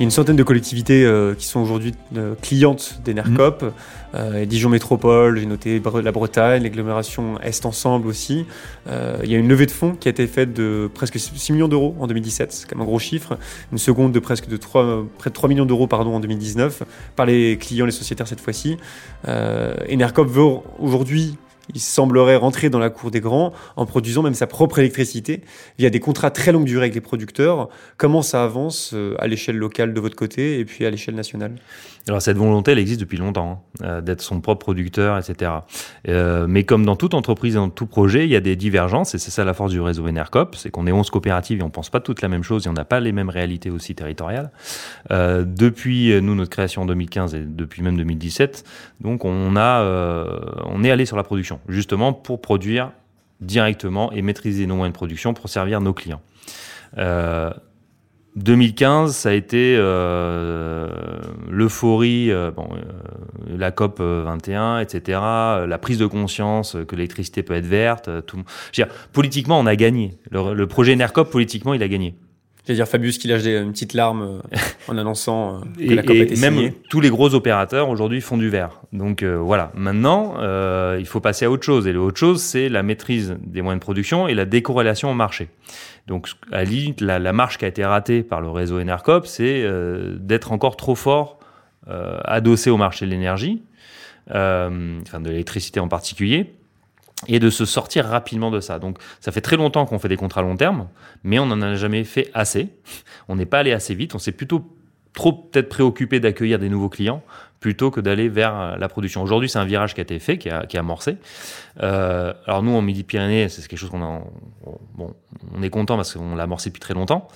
Il 0.00 0.04
y 0.04 0.06
a 0.06 0.06
une 0.06 0.12
centaine 0.12 0.36
de 0.36 0.42
collectivités 0.42 1.04
euh, 1.04 1.34
qui 1.34 1.44
sont 1.44 1.60
aujourd'hui 1.60 1.92
euh, 2.16 2.34
clientes 2.40 3.02
d'Enercop. 3.04 3.62
Mmh. 3.62 3.70
Euh, 4.14 4.46
Dijon 4.46 4.70
Métropole, 4.70 5.38
j'ai 5.38 5.44
noté 5.44 5.82
la 6.02 6.10
Bretagne, 6.10 6.62
l'agglomération 6.62 7.38
Est 7.42 7.66
Ensemble 7.66 8.08
aussi. 8.08 8.46
il 8.86 9.30
y 9.30 9.34
a 9.34 9.38
une 9.38 9.46
levée 9.46 9.66
de 9.66 9.70
fonds 9.70 9.94
qui 9.94 10.08
a 10.08 10.10
été 10.10 10.26
faite 10.26 10.54
de 10.54 10.90
presque 10.94 11.18
6 11.18 11.52
millions 11.52 11.68
d'euros 11.68 11.94
en 12.00 12.06
2017, 12.06 12.50
c'est 12.50 12.66
quand 12.66 12.76
même 12.76 12.82
un 12.82 12.86
gros 12.86 12.98
chiffre. 12.98 13.36
Une 13.72 13.78
seconde 13.78 14.12
de 14.12 14.20
presque 14.20 14.48
de 14.48 14.56
3, 14.56 15.04
près 15.18 15.28
de 15.28 15.34
3 15.34 15.50
millions 15.50 15.66
d'euros 15.66 15.86
pardon, 15.86 16.14
en 16.14 16.20
2019 16.20 16.82
par 17.14 17.26
les 17.26 17.58
clients, 17.58 17.84
les 17.84 17.92
sociétaires 17.92 18.26
cette 18.26 18.40
fois-ci. 18.40 18.78
Enercop 19.26 20.30
veut 20.30 20.46
aujourd'hui 20.78 21.36
il 21.74 21.80
semblerait 21.80 22.36
rentrer 22.36 22.70
dans 22.70 22.78
la 22.78 22.90
cour 22.90 23.10
des 23.10 23.20
grands 23.20 23.52
en 23.76 23.86
produisant 23.86 24.22
même 24.22 24.34
sa 24.34 24.46
propre 24.46 24.78
électricité 24.78 25.42
via 25.78 25.90
des 25.90 26.00
contrats 26.00 26.30
très 26.30 26.52
longue 26.52 26.64
durée 26.64 26.84
avec 26.84 26.94
les 26.94 27.00
producteurs. 27.00 27.68
Comment 27.96 28.22
ça 28.22 28.44
avance 28.44 28.92
euh, 28.94 29.14
à 29.18 29.26
l'échelle 29.26 29.56
locale 29.56 29.94
de 29.94 30.00
votre 30.00 30.16
côté 30.16 30.58
et 30.58 30.64
puis 30.64 30.86
à 30.86 30.90
l'échelle 30.90 31.14
nationale? 31.14 31.56
Alors 32.08 32.22
cette 32.22 32.36
volonté, 32.36 32.72
elle 32.72 32.78
existe 32.78 33.00
depuis 33.00 33.18
longtemps, 33.18 33.64
hein, 33.80 33.84
euh, 33.84 34.00
d'être 34.00 34.22
son 34.22 34.40
propre 34.40 34.64
producteur, 34.64 35.18
etc. 35.18 35.52
Euh, 36.08 36.46
mais 36.48 36.64
comme 36.64 36.84
dans 36.84 36.96
toute 36.96 37.14
entreprise 37.14 37.54
dans 37.54 37.68
tout 37.68 37.86
projet, 37.86 38.24
il 38.24 38.30
y 38.30 38.36
a 38.36 38.40
des 38.40 38.56
divergences, 38.56 39.14
et 39.14 39.18
c'est 39.18 39.30
ça 39.30 39.44
la 39.44 39.54
force 39.54 39.70
du 39.70 39.80
réseau 39.80 40.08
Enercop, 40.08 40.56
c'est 40.56 40.70
qu'on 40.70 40.86
est 40.86 40.92
11 40.92 41.10
coopératives 41.10 41.60
et 41.60 41.62
on 41.62 41.70
pense 41.70 41.90
pas 41.90 42.00
toutes 42.00 42.22
la 42.22 42.28
même 42.28 42.42
chose, 42.42 42.66
et 42.66 42.70
on 42.70 42.72
n'a 42.72 42.84
pas 42.84 43.00
les 43.00 43.12
mêmes 43.12 43.28
réalités 43.28 43.70
aussi 43.70 43.94
territoriales. 43.94 44.50
Euh, 45.10 45.44
depuis 45.46 46.20
nous 46.20 46.34
notre 46.34 46.50
création 46.50 46.82
en 46.82 46.86
2015 46.86 47.34
et 47.34 47.40
depuis 47.40 47.82
même 47.82 47.96
2017, 47.96 48.64
donc 49.00 49.24
on 49.24 49.56
a, 49.56 49.84
on 50.64 50.82
est 50.84 50.90
allé 50.90 51.06
sur 51.06 51.16
la 51.16 51.22
production, 51.22 51.60
justement 51.68 52.12
pour 52.12 52.40
produire 52.40 52.92
directement 53.40 54.12
et 54.12 54.22
maîtriser 54.22 54.66
nos 54.66 54.76
moyens 54.76 54.92
de 54.92 54.96
production 54.96 55.34
pour 55.34 55.48
servir 55.48 55.80
nos 55.80 55.92
clients. 55.92 56.20
2015, 58.36 59.14
ça 59.14 59.30
a 59.30 59.32
été 59.32 59.74
euh, 59.76 60.88
l'euphorie, 61.48 62.30
euh, 62.30 62.50
euh, 62.50 63.56
la 63.56 63.72
COP 63.72 64.00
21, 64.00 64.78
etc., 64.78 65.18
la 65.66 65.78
prise 65.80 65.98
de 65.98 66.06
conscience 66.06 66.76
que 66.86 66.94
l'électricité 66.94 67.42
peut 67.42 67.54
être 67.54 67.66
verte. 67.66 68.08
Tout... 68.26 68.42
Je 68.72 68.82
veux 68.82 68.86
dire, 68.86 68.94
politiquement, 69.12 69.58
on 69.58 69.66
a 69.66 69.74
gagné. 69.74 70.16
Le, 70.30 70.66
projet 70.66 70.94
NERCOP, 70.94 71.30
politiquement, 71.30 71.74
il 71.74 71.82
a 71.82 71.88
gagné. 71.88 72.14
J'allais 72.70 72.76
dire 72.76 72.86
Fabius 72.86 73.18
qui 73.18 73.26
lâche 73.26 73.42
des, 73.42 73.58
une 73.58 73.72
petite 73.72 73.94
larme 73.94 74.22
euh, 74.52 74.58
en 74.86 74.96
annonçant 74.96 75.56
euh, 75.56 75.60
que 75.76 75.82
Et, 75.82 75.94
la 75.96 76.04
COP 76.04 76.14
et 76.14 76.20
été 76.20 76.36
même 76.36 76.54
signée. 76.54 76.74
tous 76.88 77.00
les 77.00 77.10
gros 77.10 77.34
opérateurs 77.34 77.88
aujourd'hui 77.88 78.20
font 78.20 78.36
du 78.36 78.48
vert. 78.48 78.80
Donc 78.92 79.24
euh, 79.24 79.34
voilà, 79.34 79.72
maintenant, 79.74 80.36
euh, 80.38 80.96
il 81.00 81.06
faut 81.06 81.18
passer 81.18 81.46
à 81.46 81.50
autre 81.50 81.64
chose. 81.64 81.88
Et 81.88 81.92
l'autre 81.92 82.16
chose, 82.16 82.40
c'est 82.40 82.68
la 82.68 82.84
maîtrise 82.84 83.36
des 83.44 83.60
moyens 83.60 83.80
de 83.80 83.84
production 83.84 84.28
et 84.28 84.34
la 84.34 84.44
décorrélation 84.44 85.10
au 85.10 85.14
marché. 85.14 85.48
Donc 86.06 86.28
à 86.52 86.62
la 86.62 87.18
la, 87.18 87.32
marche 87.32 87.58
qui 87.58 87.64
a 87.64 87.68
été 87.68 87.84
ratée 87.84 88.22
par 88.22 88.40
le 88.40 88.50
réseau 88.50 88.80
Enercop, 88.80 89.26
c'est 89.26 89.64
euh, 89.64 90.14
d'être 90.20 90.52
encore 90.52 90.76
trop 90.76 90.94
fort 90.94 91.40
adossé 92.24 92.70
au 92.70 92.76
marché 92.76 93.04
de 93.04 93.10
l'énergie, 93.10 93.64
enfin 94.28 95.20
de 95.20 95.28
l'électricité 95.28 95.80
en 95.80 95.88
particulier, 95.88 96.54
et 97.28 97.38
de 97.38 97.50
se 97.50 97.64
sortir 97.64 98.06
rapidement 98.06 98.50
de 98.50 98.60
ça. 98.60 98.78
Donc 98.78 98.98
ça 99.20 99.32
fait 99.32 99.40
très 99.40 99.56
longtemps 99.56 99.86
qu'on 99.86 99.98
fait 99.98 100.08
des 100.08 100.16
contrats 100.16 100.42
long 100.42 100.56
terme, 100.56 100.88
mais 101.22 101.38
on 101.38 101.46
n'en 101.46 101.60
a 101.60 101.74
jamais 101.74 102.04
fait 102.04 102.30
assez. 102.34 102.68
On 103.28 103.36
n'est 103.36 103.46
pas 103.46 103.58
allé 103.58 103.72
assez 103.72 103.94
vite, 103.94 104.14
on 104.14 104.18
s'est 104.18 104.32
plutôt 104.32 104.64
trop 105.12 105.32
peut-être 105.32 105.68
préoccupé 105.68 106.20
d'accueillir 106.20 106.58
des 106.58 106.68
nouveaux 106.68 106.88
clients 106.88 107.22
plutôt 107.58 107.90
que 107.90 108.00
d'aller 108.00 108.28
vers 108.28 108.58
euh, 108.58 108.76
la 108.76 108.88
production. 108.88 109.22
Aujourd'hui, 109.22 109.48
c'est 109.48 109.58
un 109.58 109.66
virage 109.66 109.94
qui 109.94 110.00
a 110.00 110.02
été 110.02 110.18
fait, 110.18 110.38
qui 110.38 110.48
a, 110.48 110.64
qui 110.64 110.78
a 110.78 110.80
amorcé. 110.80 111.18
Euh, 111.82 112.32
alors 112.46 112.62
nous, 112.62 112.72
en 112.72 112.80
Midi-Pyrénées, 112.80 113.50
c'est 113.50 113.66
quelque 113.68 113.78
chose 113.78 113.90
qu'on. 113.90 114.22
Bon, 114.94 115.14
on 115.54 115.62
est 115.62 115.70
content 115.70 115.96
parce 115.96 116.14
qu'on 116.14 116.34
l'a 116.34 116.44
amorcé 116.44 116.70
depuis 116.70 116.80
très 116.80 116.94
longtemps. 116.94 117.28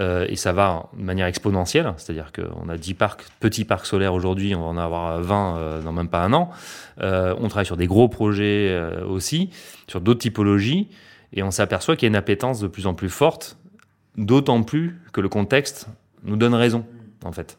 Euh, 0.00 0.26
et 0.28 0.36
ça 0.36 0.52
va 0.52 0.88
de 0.96 1.02
manière 1.02 1.26
exponentielle, 1.26 1.92
c'est-à-dire 1.96 2.32
qu'on 2.32 2.68
a 2.68 2.76
10 2.76 2.94
parcs, 2.94 3.24
petits 3.40 3.64
parcs 3.64 3.86
solaires 3.86 4.14
aujourd'hui, 4.14 4.54
on 4.54 4.60
va 4.60 4.66
en 4.66 4.76
avoir 4.76 5.20
20 5.20 5.56
euh, 5.56 5.82
dans 5.82 5.92
même 5.92 6.08
pas 6.08 6.22
un 6.22 6.32
an. 6.32 6.50
Euh, 7.00 7.34
on 7.38 7.48
travaille 7.48 7.66
sur 7.66 7.76
des 7.76 7.86
gros 7.86 8.08
projets 8.08 8.68
euh, 8.70 9.04
aussi, 9.06 9.50
sur 9.88 10.00
d'autres 10.00 10.20
typologies, 10.20 10.88
et 11.32 11.42
on 11.42 11.50
s'aperçoit 11.50 11.96
qu'il 11.96 12.06
y 12.06 12.08
a 12.08 12.10
une 12.10 12.16
appétence 12.16 12.60
de 12.60 12.68
plus 12.68 12.86
en 12.86 12.94
plus 12.94 13.10
forte, 13.10 13.56
d'autant 14.16 14.62
plus 14.62 15.00
que 15.12 15.20
le 15.20 15.28
contexte 15.28 15.88
nous 16.24 16.36
donne 16.36 16.54
raison, 16.54 16.84
en 17.24 17.32
fait. 17.32 17.58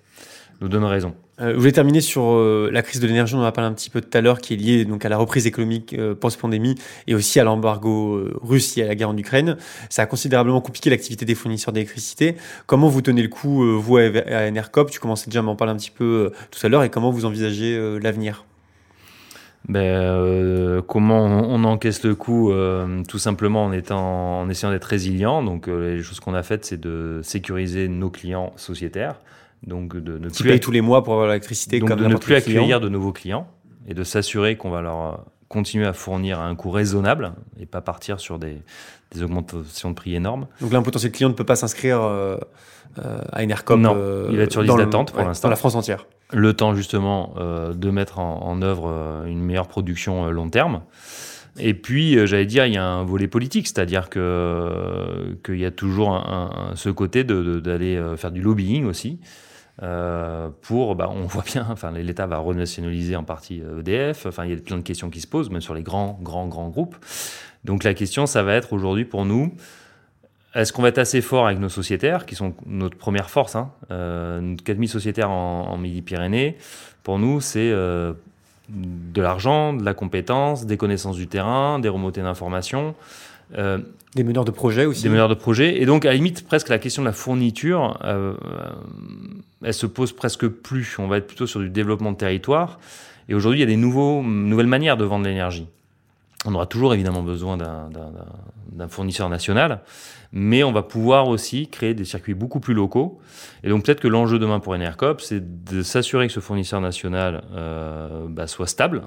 Nous 0.61 0.69
donne 0.69 0.85
raison. 0.85 1.13
Euh, 1.41 1.51
je 1.51 1.57
voulais 1.57 1.73
terminer 1.73 1.99
sur 1.99 2.23
euh, 2.23 2.69
la 2.71 2.81
crise 2.81 3.01
de 3.01 3.07
l'énergie, 3.07 3.35
on 3.35 3.39
en 3.39 3.43
a 3.43 3.51
parlé 3.51 3.69
un 3.69 3.73
petit 3.73 3.89
peu 3.89 3.99
tout 3.99 4.17
à 4.17 4.21
l'heure, 4.21 4.39
qui 4.39 4.53
est 4.53 4.57
liée 4.57 4.85
donc 4.85 5.03
à 5.03 5.09
la 5.09 5.17
reprise 5.17 5.45
économique 5.45 5.93
euh, 5.93 6.15
post-pandémie 6.15 6.75
et 7.07 7.15
aussi 7.15 7.41
à 7.41 7.43
l'embargo 7.43 8.15
euh, 8.15 8.39
russe 8.41 8.77
et 8.77 8.83
à 8.83 8.87
la 8.87 8.95
guerre 8.95 9.09
en 9.09 9.17
Ukraine. 9.17 9.57
Ça 9.89 10.03
a 10.03 10.05
considérablement 10.05 10.61
compliqué 10.61 10.89
l'activité 10.89 11.25
des 11.25 11.35
fournisseurs 11.35 11.73
d'électricité. 11.73 12.37
Comment 12.67 12.87
vous 12.87 13.01
tenez 13.01 13.21
le 13.21 13.27
coup, 13.27 13.65
vous, 13.79 13.97
à, 13.97 14.03
à 14.03 14.47
Enercop? 14.47 14.91
Tu 14.91 15.01
commençais 15.01 15.29
déjà 15.29 15.39
à 15.39 15.43
m'en 15.43 15.57
parler 15.57 15.73
un 15.73 15.77
petit 15.77 15.91
peu 15.91 16.31
tout 16.51 16.65
à 16.65 16.69
l'heure 16.69 16.83
et 16.83 16.89
comment 16.89 17.11
vous 17.11 17.25
envisagez 17.25 17.99
l'avenir? 17.99 18.45
Ben, 19.67 19.79
euh, 19.79 20.81
comment 20.83 21.25
on, 21.25 21.55
on 21.55 21.63
encaisse 21.63 22.03
le 22.03 22.13
coup 22.13 22.51
euh, 22.51 23.03
Tout 23.07 23.17
simplement 23.17 23.65
en, 23.65 23.71
étant, 23.71 24.41
en 24.41 24.49
essayant 24.49 24.71
d'être 24.71 24.85
résilient. 24.85 25.41
Donc, 25.41 25.67
euh, 25.67 25.95
les 25.95 26.03
choses 26.03 26.19
qu'on 26.19 26.35
a 26.35 26.43
faites, 26.43 26.65
c'est 26.65 26.79
de 26.79 27.21
sécuriser 27.23 27.87
nos 27.87 28.09
clients 28.09 28.53
sociétaires. 28.57 29.15
Donc, 29.65 29.95
de 29.97 30.17
ne 30.17 30.29
Qui 30.29 30.43
plus 30.43 30.51
payent 30.51 30.59
tous 30.59 30.71
les 30.71 30.81
mois 30.81 31.03
pour 31.03 31.13
avoir 31.13 31.27
l'électricité 31.27 31.79
Donc 31.79 31.89
comme 31.89 31.99
de 31.99 32.05
ne 32.05 32.15
plus 32.17 32.35
accueillir 32.35 32.79
de 32.79 32.87
nouveaux 32.89 33.11
clients 33.13 33.47
et 33.87 33.93
de 33.93 34.03
s'assurer 34.03 34.57
qu'on 34.57 34.69
va 34.69 34.81
leur 34.81 35.01
euh, 35.01 35.17
continuer 35.47 35.85
à 35.87 35.93
fournir 35.93 36.39
à 36.39 36.45
un 36.45 36.55
coût 36.55 36.69
raisonnable 36.69 37.33
et 37.59 37.65
pas 37.65 37.81
partir 37.81 38.19
sur 38.19 38.37
des, 38.39 38.57
des 39.11 39.23
augmentations 39.23 39.89
de 39.89 39.95
prix 39.95 40.15
énormes. 40.15 40.47
Donc 40.61 40.71
là, 40.71 40.79
un 40.79 40.83
potentiel 40.83 41.11
client 41.11 41.29
ne 41.29 41.33
peut 41.33 41.43
pas 41.43 41.55
s'inscrire 41.55 42.01
euh, 42.01 42.37
euh, 42.99 43.19
à 43.31 43.43
Enercop. 43.43 43.79
Non, 43.79 43.93
euh, 43.97 44.27
il 44.31 44.37
va 44.37 44.43
être 44.43 44.51
sur 44.51 44.61
liste 44.61 44.77
d'attente 44.77 45.11
pour 45.11 45.19
ouais, 45.21 45.25
l'instant. 45.25 45.47
Dans 45.47 45.51
la 45.51 45.55
France 45.55 45.75
entière. 45.75 46.05
Le 46.31 46.53
temps 46.53 46.73
justement 46.75 47.33
de 47.37 47.89
mettre 47.91 48.17
en, 48.19 48.41
en 48.47 48.61
œuvre 48.63 49.23
une 49.27 49.41
meilleure 49.41 49.67
production 49.67 50.29
long 50.31 50.49
terme. 50.49 50.81
Et 51.59 51.73
puis, 51.75 52.17
j'allais 52.27 52.47
dire, 52.47 52.65
il 52.65 52.73
y 52.73 52.77
a 52.77 52.83
un 52.85 53.03
volet 53.03 53.27
politique, 53.27 53.67
c'est-à-dire 53.67 54.09
que 54.09 55.37
qu'il 55.45 55.59
y 55.59 55.65
a 55.65 55.71
toujours 55.71 56.11
un- 56.11 56.49
un- 56.71 56.75
ce 56.75 56.89
côté 56.89 57.23
de- 57.23 57.43
de- 57.43 57.59
d'aller 57.59 58.01
faire 58.17 58.31
du 58.31 58.41
lobbying 58.41 58.85
aussi. 58.85 59.19
Euh, 59.83 60.49
pour, 60.61 60.95
bah, 60.95 61.09
on 61.11 61.25
voit 61.25 61.43
bien, 61.43 61.67
enfin, 61.69 61.91
l'État 61.91 62.27
va 62.27 62.37
renationaliser 62.37 63.15
en 63.15 63.23
partie 63.23 63.61
euh, 63.61 63.79
EDF. 63.79 64.25
Enfin, 64.25 64.45
il 64.45 64.51
y 64.51 64.53
a 64.53 64.57
plein 64.57 64.77
de 64.77 64.83
questions 64.83 65.09
qui 65.09 65.21
se 65.21 65.27
posent, 65.27 65.49
même 65.49 65.61
sur 65.61 65.73
les 65.73 65.83
grands, 65.83 66.19
grands, 66.21 66.47
grands 66.47 66.69
groupes. 66.69 66.95
Donc, 67.63 67.83
la 67.83 67.93
question, 67.93 68.25
ça 68.25 68.43
va 68.43 68.53
être 68.53 68.73
aujourd'hui 68.73 69.05
pour 69.05 69.25
nous, 69.25 69.53
est-ce 70.55 70.71
qu'on 70.71 70.81
va 70.81 70.87
être 70.87 70.99
assez 70.99 71.21
fort 71.21 71.47
avec 71.47 71.59
nos 71.59 71.69
sociétaires, 71.69 72.25
qui 72.25 72.35
sont 72.35 72.53
notre 72.65 72.97
première 72.97 73.29
force 73.29 73.57
hein, 73.57 73.71
euh, 73.91 74.55
4000 74.63 74.87
sociétaires 74.87 75.29
en, 75.29 75.67
en 75.69 75.77
Midi-Pyrénées, 75.77 76.57
pour 77.03 77.19
nous, 77.19 77.41
c'est 77.41 77.71
euh, 77.71 78.13
de 78.69 79.21
l'argent, 79.21 79.73
de 79.73 79.83
la 79.83 79.93
compétence, 79.93 80.65
des 80.65 80.77
connaissances 80.77 81.17
du 81.17 81.27
terrain, 81.27 81.79
des 81.79 81.89
remontées 81.89 82.21
d'informations, 82.21 82.95
euh, 83.57 83.79
Des 84.15 84.23
meneurs 84.23 84.45
de 84.45 84.51
projets 84.51 84.85
aussi. 84.85 85.03
des 85.03 85.09
meneurs 85.09 85.29
de 85.29 85.33
projets. 85.35 85.81
Et 85.81 85.85
donc, 85.85 86.05
à 86.05 86.09
la 86.09 86.15
limite, 86.15 86.47
presque 86.47 86.69
la 86.69 86.79
question 86.79 87.01
de 87.01 87.07
la 87.07 87.13
fourniture, 87.13 87.99
euh, 88.03 88.33
euh, 88.45 88.69
elle 89.63 89.73
se 89.73 89.85
pose 89.85 90.11
presque 90.13 90.47
plus. 90.47 90.97
On 90.99 91.07
va 91.07 91.17
être 91.17 91.27
plutôt 91.27 91.47
sur 91.47 91.59
du 91.59 91.69
développement 91.69 92.11
de 92.11 92.17
territoire. 92.17 92.79
Et 93.29 93.33
aujourd'hui, 93.35 93.59
il 93.59 93.61
y 93.61 93.63
a 93.63 93.67
des 93.67 93.77
nouveaux, 93.77 94.21
nouvelles 94.23 94.67
manières 94.67 94.97
de 94.97 95.05
vendre 95.05 95.25
l'énergie. 95.25 95.67
On 96.45 96.53
aura 96.53 96.67
toujours 96.67 96.93
évidemment 96.93 97.23
besoin 97.23 97.57
d'un- 97.57 97.89
fournisseur 98.87 99.29
national, 99.29 99.79
mais 100.31 100.63
on 100.63 100.71
va 100.71 100.83
pouvoir 100.83 101.27
aussi 101.27 101.67
créer 101.69 101.93
des 101.95 102.05
circuits 102.05 102.35
beaucoup 102.35 102.59
plus 102.59 102.73
locaux. 102.75 103.19
Et 103.63 103.69
donc 103.69 103.83
peut-être 103.85 103.99
que 104.01 104.07
l'enjeu 104.07 104.37
demain 104.37 104.59
pour 104.59 104.73
Enercop, 104.73 105.21
c'est 105.21 105.63
de 105.65 105.81
s'assurer 105.81 106.27
que 106.27 106.33
ce 106.33 106.39
fournisseur 106.41 106.81
national 106.81 107.43
euh, 107.55 108.27
bah, 108.29 108.45
soit 108.45 108.67
stable. 108.67 109.01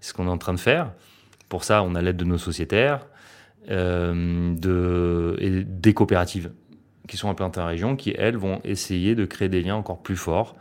C'est 0.00 0.10
ce 0.10 0.14
qu'on 0.14 0.26
est 0.26 0.30
en 0.30 0.38
train 0.38 0.52
de 0.52 0.60
faire. 0.60 0.90
Pour 1.48 1.64
ça, 1.64 1.82
on 1.82 1.94
a 1.94 2.02
l'aide 2.02 2.16
de 2.16 2.24
nos 2.24 2.36
sociétaires 2.36 3.06
de, 3.68 5.36
et 5.38 5.64
des 5.64 5.94
coopératives 5.94 6.50
qui 7.08 7.16
sont 7.16 7.28
implantées 7.28 7.60
en 7.60 7.66
région, 7.66 7.96
qui 7.96 8.14
elles 8.16 8.36
vont 8.36 8.60
essayer 8.64 9.14
de 9.14 9.24
créer 9.24 9.48
des 9.48 9.62
liens 9.62 9.74
encore 9.74 9.98
plus 9.98 10.16
forts 10.16 10.56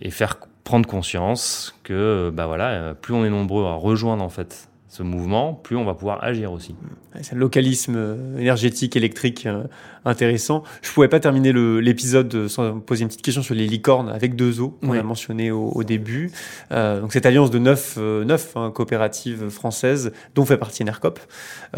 et 0.00 0.10
faire 0.10 0.38
prendre 0.64 0.88
conscience 0.88 1.78
que 1.82 2.30
bah 2.34 2.46
voilà, 2.46 2.70
euh, 2.70 2.94
plus 2.94 3.14
on 3.14 3.24
est 3.24 3.30
nombreux 3.30 3.64
à 3.64 3.74
rejoindre 3.74 4.22
en 4.24 4.28
fait 4.28 4.68
ce 4.92 5.02
mouvement, 5.02 5.54
plus 5.54 5.74
on 5.74 5.86
va 5.86 5.94
pouvoir 5.94 6.22
agir 6.22 6.52
aussi. 6.52 6.74
C'est 7.22 7.34
un 7.34 7.38
localisme 7.38 7.94
euh, 7.96 8.38
énergétique, 8.38 8.94
électrique 8.94 9.46
euh, 9.46 9.64
intéressant. 10.04 10.64
Je 10.82 10.90
ne 10.90 10.92
pouvais 10.92 11.08
pas 11.08 11.18
terminer 11.18 11.50
l'épisode 11.80 12.46
sans 12.48 12.78
poser 12.78 13.04
une 13.04 13.08
petite 13.08 13.22
question 13.22 13.42
sur 13.42 13.54
les 13.54 13.66
licornes 13.66 14.10
avec 14.10 14.36
deux 14.36 14.60
os 14.60 14.72
qu'on 14.82 14.90
Oui. 14.90 14.98
a 14.98 15.02
mentionné 15.02 15.50
au, 15.50 15.70
au 15.70 15.82
début. 15.82 16.30
Euh, 16.72 17.00
donc 17.00 17.14
cette 17.14 17.24
alliance 17.24 17.50
de 17.50 17.58
neuf, 17.58 17.94
euh, 17.96 18.22
neuf 18.24 18.52
hein, 18.54 18.70
coopératives 18.70 19.48
françaises 19.48 20.12
dont 20.34 20.44
fait 20.44 20.58
partie 20.58 20.82
Enercop. 20.82 21.20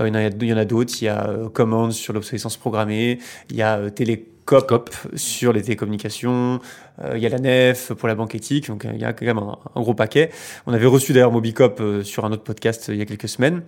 Euh, 0.01 0.09
il 0.09 0.49
y 0.49 0.53
en 0.53 0.57
a, 0.57 0.65
d'autres. 0.65 1.01
Il 1.01 1.05
y 1.05 1.09
a 1.09 1.37
Command 1.53 1.93
sur 1.93 2.15
l'obsolescence 2.15 2.57
programmée. 2.57 3.21
Il 3.49 3.55
y 3.55 3.63
a 3.63 3.91
euh, 4.53 4.61
Télécop 4.61 4.91
sur 5.15 5.53
les 5.53 5.63
télécommunications. 5.63 6.61
Euh, 7.03 7.13
il 7.17 7.23
y 7.23 7.27
a 7.27 7.29
la 7.29 7.39
NEF 7.39 7.93
pour 7.93 8.09
la 8.09 8.15
banque 8.15 8.35
éthique. 8.35 8.69
Donc 8.69 8.85
euh, 8.85 8.91
il 8.95 9.01
y 9.01 9.05
a 9.05 9.13
quand 9.13 9.27
même 9.27 9.39
un, 9.39 9.59
un 9.75 9.81
gros 9.81 9.95
paquet. 9.95 10.31
On 10.67 10.73
avait 10.73 10.87
reçu 10.87 11.13
d'ailleurs 11.13 11.33
Mobicop 11.33 11.81
euh, 11.81 12.03
sur 12.03 12.25
un 12.25 12.33
autre 12.33 12.45
podcast 12.45 12.89
euh, 12.89 12.95
il 12.95 12.99
y 12.99 13.03
a 13.03 13.07
quelques 13.07 13.29
semaines. 13.29 13.63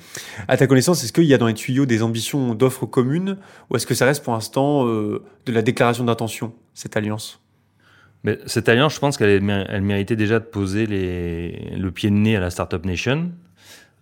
À 0.48 0.56
ta 0.56 0.66
connaissance, 0.66 1.02
est-ce 1.02 1.12
qu'il 1.12 1.24
y 1.24 1.34
a 1.34 1.38
dans 1.38 1.46
les 1.46 1.54
tuyaux 1.54 1.86
des 1.86 2.02
ambitions 2.02 2.54
d'offres 2.54 2.86
communes 2.86 3.38
ou 3.70 3.76
est-ce 3.76 3.86
que 3.86 3.94
ça 3.94 4.06
reste 4.06 4.22
pour 4.22 4.32
l'instant 4.32 4.84
de 4.86 5.22
la 5.46 5.62
déclaration 5.62 6.04
d'intention, 6.04 6.52
cette 6.74 6.96
alliance? 6.96 7.40
Mais 8.24 8.38
cette 8.46 8.68
alliance, 8.68 8.94
je 8.94 9.00
pense 9.00 9.16
qu'elle 9.16 9.42
elle 9.68 9.82
méritait 9.82 10.16
déjà 10.16 10.38
de 10.38 10.44
poser 10.44 10.86
les, 10.86 11.70
le 11.76 11.90
pied 11.90 12.10
de 12.10 12.14
nez 12.14 12.36
à 12.36 12.40
la 12.40 12.50
Startup 12.50 12.84
Nation 12.84 13.30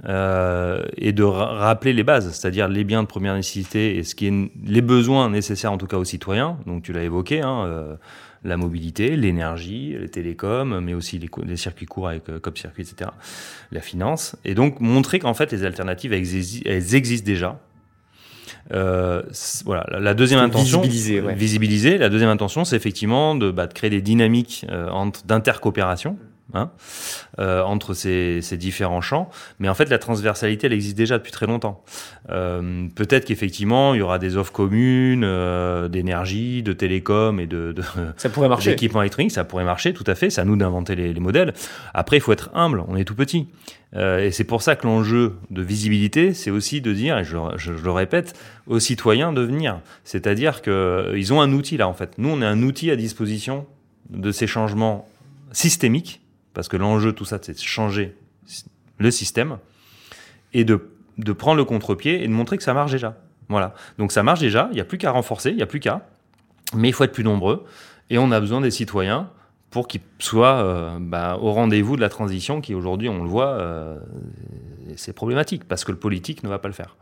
et 0.03 1.13
de 1.13 1.23
ra- 1.23 1.53
rappeler 1.55 1.93
les 1.93 2.03
bases, 2.03 2.31
c'est-à-dire 2.33 2.69
les 2.69 2.85
biens 2.85 3.03
de 3.03 3.09
première 3.09 3.35
nécessité 3.35 3.97
et 3.97 4.03
ce 4.03 4.15
qui 4.15 4.27
est 4.27 4.51
les 4.67 4.83
besoins 4.83 5.31
nécessaires 5.31 5.73
en 5.73 5.79
tout 5.79 5.87
cas 5.87 5.97
aux 5.97 6.05
citoyens. 6.05 6.59
Donc 6.67 6.83
tu 6.83 6.93
l'as 6.93 7.05
évoqué, 7.05 7.41
hein, 7.41 7.65
euh, 7.67 7.95
la 8.43 8.57
mobilité, 8.57 9.17
l'énergie, 9.17 9.97
les 9.99 10.09
télécoms, 10.09 10.81
mais 10.81 10.93
aussi 10.95 11.19
les, 11.47 11.57
circuits 11.57 11.87
courts 11.87 12.09
avec 12.09 12.29
euh, 12.29 12.39
Cop 12.41 12.59
Circuit, 12.59 12.83
etc. 12.83 13.11
La 13.73 13.81
finance. 13.81 14.37
Et 14.45 14.55
donc 14.55 14.81
montrer 14.81 15.19
qu'en 15.21 15.33
fait 15.33 15.51
les 15.53 15.65
alternatives 15.65 16.13
elles, 16.13 16.25
exi- 16.25 16.63
elles 16.67 16.95
existent 16.95 17.27
déjà. 17.27 17.59
Euh, 18.73 19.23
voilà, 19.65 19.87
la- 20.01 20.15
deuxième 20.15 20.41
intention, 20.41 20.81
visibiliser, 20.81 21.21
ouais. 21.21 21.35
visibiliser. 21.35 21.99
La 21.99 22.09
deuxième 22.09 22.31
intention, 22.31 22.65
c'est 22.65 22.77
effectivement 22.77 23.35
de, 23.35 23.51
bah, 23.51 23.67
de 23.67 23.73
créer 23.73 23.91
des 23.91 24.03
dynamiques 24.03 24.67
euh, 24.71 24.91
d'intercoopération 25.27 26.19
hein, 26.55 26.71
euh, 27.39 27.63
entre 27.63 27.93
ces, 27.95 28.41
ces 28.43 28.57
différents 28.57 29.01
champs. 29.01 29.29
Mais 29.59 29.69
en 29.69 29.75
fait, 29.75 29.91
la 29.91 29.99
transversalité, 29.99 30.67
elle 30.67 30.73
existe 30.73 30.97
déjà 30.97 31.19
depuis 31.19 31.33
très 31.33 31.47
longtemps. 31.47 31.85
Euh, 32.31 32.87
Peut-être 32.95 33.25
qu'effectivement, 33.27 33.95
il 33.95 33.99
y 33.99 34.03
aura 34.03 34.19
des 34.19 34.37
offres 34.37 34.53
communes 34.53 35.25
euh, 35.25 35.89
d'énergie, 35.89 36.63
de 36.63 36.73
télécom 36.73 37.41
et 37.41 37.47
de, 37.47 37.73
de 37.73 37.83
Ça 38.17 38.29
pourrait 38.31 38.49
marcher. 38.49 38.71
d'équipements 38.71 39.03
électroniques. 39.03 39.33
Ça 39.33 39.45
pourrait 39.45 39.65
marcher, 39.65 39.93
tout 39.93 40.05
à 40.07 40.15
fait. 40.15 40.31
C'est 40.31 40.41
à 40.41 40.45
nous 40.45 40.57
d'inventer 40.57 40.95
les, 40.95 41.13
les 41.13 41.21
modèles. 41.21 41.53
Après, 41.93 42.17
il 42.17 42.21
faut 42.21 42.33
être 42.33 42.51
humble. 42.55 42.83
On 42.89 42.97
est 42.97 43.05
tout 43.05 43.15
petit. 43.17 43.49
Et 43.97 44.33
c'est 44.33 44.43
pour 44.43 44.61
ça 44.61 44.75
que 44.75 44.89
l'enjeu 44.89 45.35
de 45.51 45.63
visibilité, 45.63 46.35
c'est 46.35 46.51
aussi 46.51 46.81
de 46.81 46.93
dire, 46.93 47.17
et 47.19 47.23
je, 47.25 47.37
je- 47.57 47.77
je 47.77 47.85
le 47.85 47.91
répète, 47.93 48.35
aux 48.67 48.81
citoyens 48.81 49.33
de 49.33 49.41
venir. 49.41 49.79
C'est-à-dire 50.03 50.63
qu'ils 50.63 51.33
ont 51.33 51.41
un 51.41 51.53
outil 51.53 51.77
là, 51.77 51.87
en 51.87 51.95
fait. 51.95 52.19
Nous, 52.19 52.29
on 52.29 52.43
a 52.43 52.49
un 52.49 52.61
outil 52.65 52.91
à 52.91 52.97
disposition 52.97 53.67
de 54.11 54.33
ces 54.33 54.49
changements 54.49 55.09
systémiques, 55.53 56.23
parce 56.55 56.69
que 56.69 56.77
l'enjeu, 56.77 57.13
tout 57.13 57.25
ça, 57.25 57.39
c'est 57.43 57.53
de 57.53 57.59
changer 57.59 58.17
le 58.99 59.11
système 59.11 59.59
et 60.53 60.65
de, 60.65 60.89
de 61.19 61.33
prendre 61.33 61.57
le 61.57 61.65
contre-pied 61.65 62.23
et 62.23 62.29
de 62.29 62.33
montrer 62.33 62.57
que 62.57 62.63
ça 62.63 62.75
marche 62.75 62.93
déjà. 62.93 63.17
Voilà. 63.49 63.75
Donc 63.99 64.13
ça 64.13 64.23
marche 64.23 64.41
déjà, 64.41 64.69
il 64.71 64.75
n'y 64.75 64.81
a 64.81 64.85
plus 64.85 64.99
qu'à 64.99 65.11
renforcer, 65.11 65.51
il 65.51 65.57
n'y 65.57 65.63
a 65.63 65.67
plus 65.67 65.81
qu'à. 65.81 66.07
Mais 66.75 66.89
il 66.89 66.93
faut 66.93 67.05
être 67.05 67.13
plus 67.13 67.25
nombreux 67.25 67.65
et 68.09 68.19
on 68.19 68.31
a 68.31 68.41
besoin 68.41 68.61
des 68.61 68.71
citoyens 68.71 69.31
pour 69.71 69.89
qu'ils 69.89 70.01
soient 70.19 70.63
euh, 70.63 70.99
bah, 71.01 71.37
au 71.41 71.53
rendez-vous 71.53 71.97
de 71.97 72.01
la 72.01 72.09
transition 72.09 72.61
qui 72.61 72.75
aujourd'hui, 72.75 73.09
on 73.09 73.23
le 73.23 73.29
voit, 73.29 73.49
euh, 73.49 73.99
c'est 74.97 75.13
problématique 75.13 75.65
parce 75.65 75.85
que 75.85 75.93
le 75.93 75.99
politique 75.99 76.43
ne 76.45 76.49
va 76.49 76.59
pas 76.59 76.69
le 76.69 76.75
faire. 76.75 76.97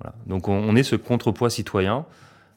Voilà. 0.00 0.14
Donc 0.26 0.48
on, 0.48 0.54
on 0.54 0.74
est 0.76 0.82
ce 0.82 0.96
contrepoids 0.96 1.50
citoyen 1.50 2.04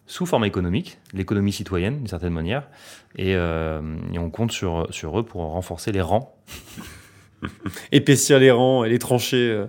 sous 0.06 0.26
forme 0.26 0.46
économique, 0.46 1.00
l'économie 1.14 1.52
citoyenne 1.52 1.98
d'une 1.98 2.08
certaine 2.08 2.34
manière, 2.34 2.68
et, 3.16 3.36
euh, 3.36 3.82
et 4.14 4.20
on 4.20 4.30
compte 4.30 4.52
sur, 4.52 4.88
sur 4.92 5.20
eux 5.20 5.24
pour 5.24 5.42
renforcer 5.42 5.92
les 5.92 6.02
rangs. 6.02 6.36
Épaissir 7.92 8.40
les 8.40 8.52
rangs 8.52 8.84
et 8.84 8.90
les 8.90 9.00
tranchées 9.00 9.50
euh, 9.50 9.66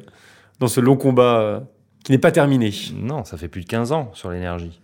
dans 0.60 0.68
ce 0.68 0.80
long 0.80 0.96
combat 0.96 1.40
euh, 1.40 1.60
qui 2.04 2.12
n'est 2.12 2.18
pas 2.18 2.32
terminé. 2.32 2.72
Non, 2.94 3.24
ça 3.24 3.36
fait 3.36 3.48
plus 3.48 3.62
de 3.62 3.66
15 3.66 3.92
ans 3.92 4.10
sur 4.14 4.30
l'énergie. 4.30 4.80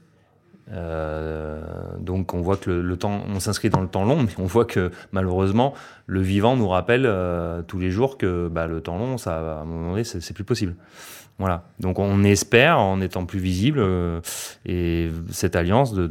Donc 1.98 2.32
on 2.32 2.42
voit 2.42 2.56
que 2.56 2.70
le, 2.70 2.80
le 2.80 2.96
temps, 2.96 3.24
on 3.28 3.40
s'inscrit 3.40 3.70
dans 3.70 3.80
le 3.80 3.88
temps 3.88 4.04
long, 4.04 4.22
mais 4.22 4.30
on 4.38 4.44
voit 4.44 4.64
que 4.64 4.92
malheureusement 5.10 5.74
le 6.06 6.20
vivant 6.20 6.56
nous 6.56 6.68
rappelle 6.68 7.12
tous 7.66 7.80
les 7.80 7.90
jours 7.90 8.16
que 8.16 8.46
bah, 8.46 8.68
le 8.68 8.80
temps 8.80 8.96
long, 8.96 9.18
ça, 9.18 9.58
à 9.58 9.62
un 9.62 9.64
moment 9.64 9.90
donné, 9.90 10.04
c'est 10.04 10.32
plus 10.32 10.44
possible. 10.44 10.76
Voilà. 11.40 11.64
Donc 11.80 11.98
on 11.98 12.22
espère, 12.22 12.78
en 12.78 13.00
étant 13.00 13.24
plus 13.24 13.40
visible, 13.40 13.80
euh, 13.80 14.20
et 14.66 15.08
cette 15.30 15.56
alliance 15.56 15.94
de, 15.94 16.06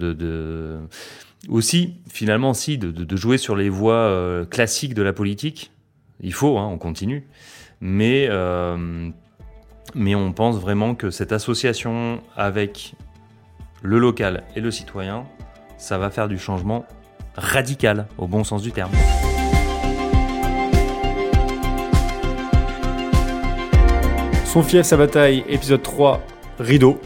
aussi 1.48 1.94
finalement 2.12 2.52
de- 2.52 2.92
de 2.92 3.16
jouer 3.16 3.38
sur 3.38 3.56
les 3.56 3.70
voies 3.70 3.94
euh, 3.94 4.44
classiques 4.46 4.96
de 4.96 5.04
la 5.04 5.14
politique. 5.14 5.72
Il 6.20 6.34
faut, 6.34 6.58
hein, 6.58 6.68
on 6.70 6.78
continue, 6.80 7.28
mais 7.80 8.28
euh, 8.30 9.10
mais 9.96 10.16
on 10.16 10.34
pense 10.34 10.58
vraiment 10.58 10.96
que 10.96 11.12
cette 11.12 11.32
association 11.32 12.22
avec 12.36 12.96
le 13.84 14.00
local 14.00 14.44
et 14.56 14.62
le 14.62 14.72
citoyen, 14.72 15.26
ça 15.78 15.98
va 16.00 16.10
faire 16.10 16.28
du 16.28 16.40
changement 16.40 16.86
radical 17.36 18.08
au 18.18 18.28
bon 18.28 18.44
sens 18.44 18.64
du 18.64 18.72
terme. 18.72 18.92
Son 24.52 24.64
fief, 24.64 24.84
sa 24.84 24.98
bataille, 24.98 25.44
épisode 25.48 25.84
3, 25.84 26.26
rideau. 26.58 27.00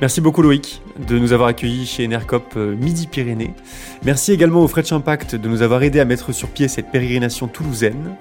Merci 0.00 0.20
beaucoup 0.20 0.42
Loïc 0.42 0.82
de 0.98 1.16
nous 1.16 1.32
avoir 1.32 1.48
accueillis 1.48 1.86
chez 1.86 2.04
Enercop 2.04 2.54
euh, 2.56 2.74
Midi-Pyrénées. 2.74 3.54
Merci 4.02 4.32
également 4.32 4.64
au 4.64 4.66
French 4.66 4.90
Impact 4.90 5.36
de 5.36 5.48
nous 5.48 5.62
avoir 5.62 5.84
aidé 5.84 6.00
à 6.00 6.04
mettre 6.04 6.32
sur 6.32 6.48
pied 6.48 6.66
cette 6.66 6.90
pérégrination 6.90 7.46
toulousaine. 7.46 8.16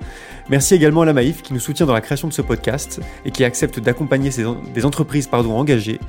Merci 0.48 0.76
également 0.76 1.02
à 1.02 1.06
la 1.06 1.14
Maïf 1.14 1.42
qui 1.42 1.56
nous 1.56 1.60
soutient 1.60 1.88
dans 1.88 1.94
la 1.94 2.02
création 2.02 2.28
de 2.28 2.34
ce 2.34 2.44
podcast 2.44 3.02
et 3.26 3.32
qui 3.32 3.44
accepte 3.44 3.80
d'accompagner 3.80 4.30
des 4.76 4.86
entreprises 4.86 5.28
engagées. 5.34 6.00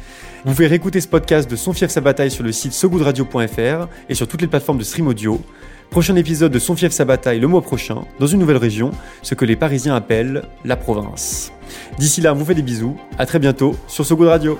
Vous 0.44 0.52
pouvez 0.52 0.66
réécouter 0.66 1.00
ce 1.00 1.08
podcast 1.08 1.50
de 1.50 1.56
Son 1.56 1.72
fief, 1.72 1.90
sa 1.90 2.02
bataille 2.02 2.30
sur 2.30 2.44
le 2.44 2.52
site 2.52 2.74
sogoodradio.fr 2.74 3.88
et 4.10 4.14
sur 4.14 4.28
toutes 4.28 4.42
les 4.42 4.46
plateformes 4.46 4.78
de 4.78 4.84
stream 4.84 5.06
audio. 5.06 5.40
Prochain 5.88 6.16
épisode 6.16 6.52
de 6.52 6.58
Son 6.58 6.76
fief, 6.76 6.92
sa 6.92 7.06
bataille 7.06 7.40
le 7.40 7.46
mois 7.46 7.62
prochain, 7.62 8.02
dans 8.20 8.26
une 8.26 8.40
nouvelle 8.40 8.58
région, 8.58 8.90
ce 9.22 9.34
que 9.34 9.46
les 9.46 9.56
Parisiens 9.56 9.94
appellent 9.94 10.42
la 10.66 10.76
province. 10.76 11.50
D'ici 11.98 12.20
là, 12.20 12.32
on 12.32 12.36
vous 12.36 12.44
fait 12.44 12.54
des 12.54 12.62
bisous, 12.62 12.96
à 13.18 13.26
très 13.26 13.38
bientôt 13.38 13.76
sur 13.86 14.04
So 14.04 14.16
Good 14.16 14.28
Radio. 14.28 14.58